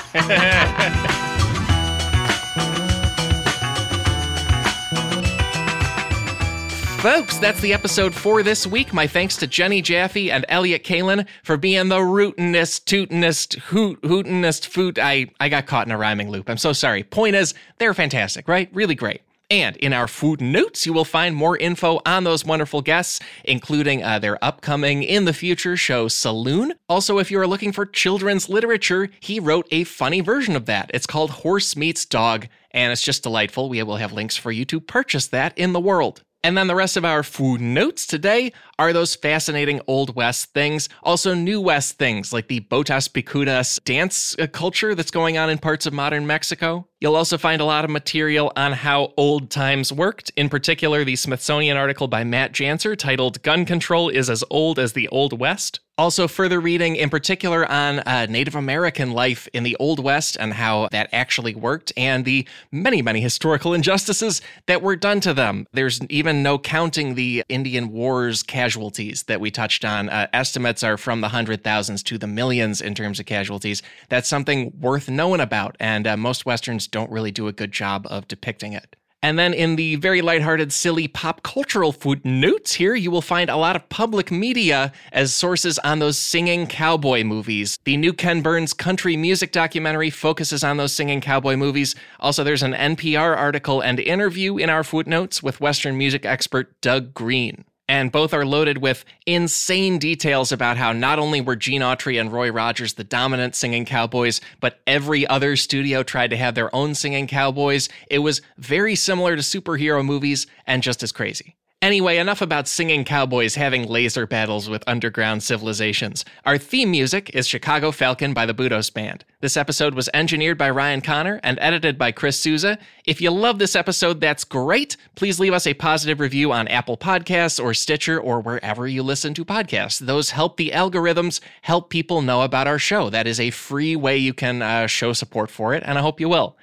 [7.07, 8.93] Folks, that's the episode for this week.
[8.93, 14.65] My thanks to Jenny Jaffe and Elliott Kalan for being the rootinest, tootinest, hoot, hootinest
[14.65, 14.99] foot.
[14.99, 16.49] I, I got caught in a rhyming loop.
[16.49, 17.03] I'm so sorry.
[17.03, 18.69] Point is, they're fantastic, right?
[18.73, 19.21] Really great.
[19.49, 24.03] And in our food notes, you will find more info on those wonderful guests, including
[24.03, 26.73] uh, their upcoming in the future show Saloon.
[26.89, 30.91] Also, if you are looking for children's literature, he wrote a funny version of that.
[30.93, 33.69] It's called Horse Meets Dog, and it's just delightful.
[33.69, 36.23] We will have links for you to purchase that in the world.
[36.43, 40.87] And then the rest of our food notes today are those fascinating Old West things,
[41.03, 45.57] also New West things like the Botas Picudas dance uh, culture that's going on in
[45.57, 46.87] parts of modern Mexico.
[47.01, 51.15] You'll also find a lot of material on how old times worked, in particular, the
[51.15, 55.79] Smithsonian article by Matt Jancer titled Gun Control is as Old as the Old West.
[55.99, 60.53] Also, further reading in particular on uh, Native American life in the Old West and
[60.53, 65.65] how that actually worked, and the many, many historical injustices that were done to them.
[65.73, 70.07] There's even no counting the Indian Wars casualties that we touched on.
[70.09, 73.81] Uh, estimates are from the hundred thousands to the millions in terms of casualties.
[74.09, 78.05] That's something worth knowing about, and uh, most Westerns don't really do a good job
[78.11, 78.95] of depicting it.
[79.27, 83.57] And then in the very lighthearted, silly pop cultural footnotes here, you will find a
[83.57, 87.77] lot of public media as sources on those singing cowboy movies.
[87.83, 91.93] The new Ken Burns country music documentary focuses on those singing cowboy movies.
[92.21, 97.13] Also, there's an NPR article and interview in our footnotes with Western music expert Doug
[97.13, 102.19] Green and both are loaded with insane details about how not only were Gene Autry
[102.19, 106.73] and Roy Rogers the dominant singing cowboys, but every other studio tried to have their
[106.75, 107.89] own singing cowboys.
[108.09, 111.55] It was very similar to superhero movies and just as crazy.
[111.83, 116.25] Anyway, enough about singing cowboys having laser battles with underground civilizations.
[116.43, 119.23] Our theme music is Chicago Falcon by the Budos Band.
[119.41, 122.79] This episode was engineered by Ryan Connor and edited by Chris Souza.
[123.05, 124.97] If you love this episode, that's great.
[125.13, 129.35] Please leave us a positive review on Apple Podcasts or Stitcher or wherever you listen
[129.35, 129.99] to podcasts.
[129.99, 133.11] Those help the algorithms help people know about our show.
[133.11, 136.19] That is a free way you can uh, show support for it, and I hope
[136.19, 136.57] you will.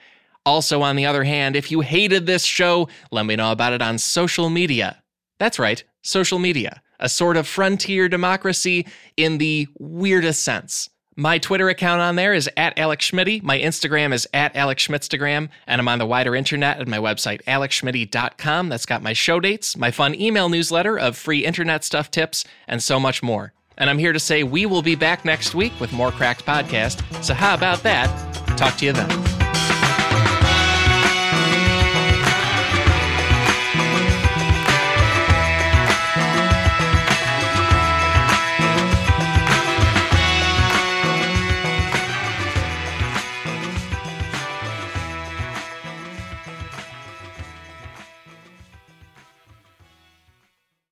[0.45, 3.81] Also, on the other hand, if you hated this show, let me know about it
[3.81, 5.01] on social media.
[5.39, 8.87] That's right, social media, a sort of frontier democracy
[9.17, 10.91] in the weirdest sense.
[11.17, 13.41] My Twitter account on there is at Alex Schmitty.
[13.41, 15.49] My Instagram is at Alex Schmitztagram.
[15.67, 18.69] And I'm on the wider internet at my website, alexschmitty.com.
[18.69, 22.83] That's got my show dates, my fun email newsletter of free internet stuff tips, and
[22.83, 23.53] so much more.
[23.79, 27.25] And I'm here to say we will be back next week with more Cracked Podcast.
[27.25, 28.09] So how about that?
[28.57, 29.44] Talk to you then.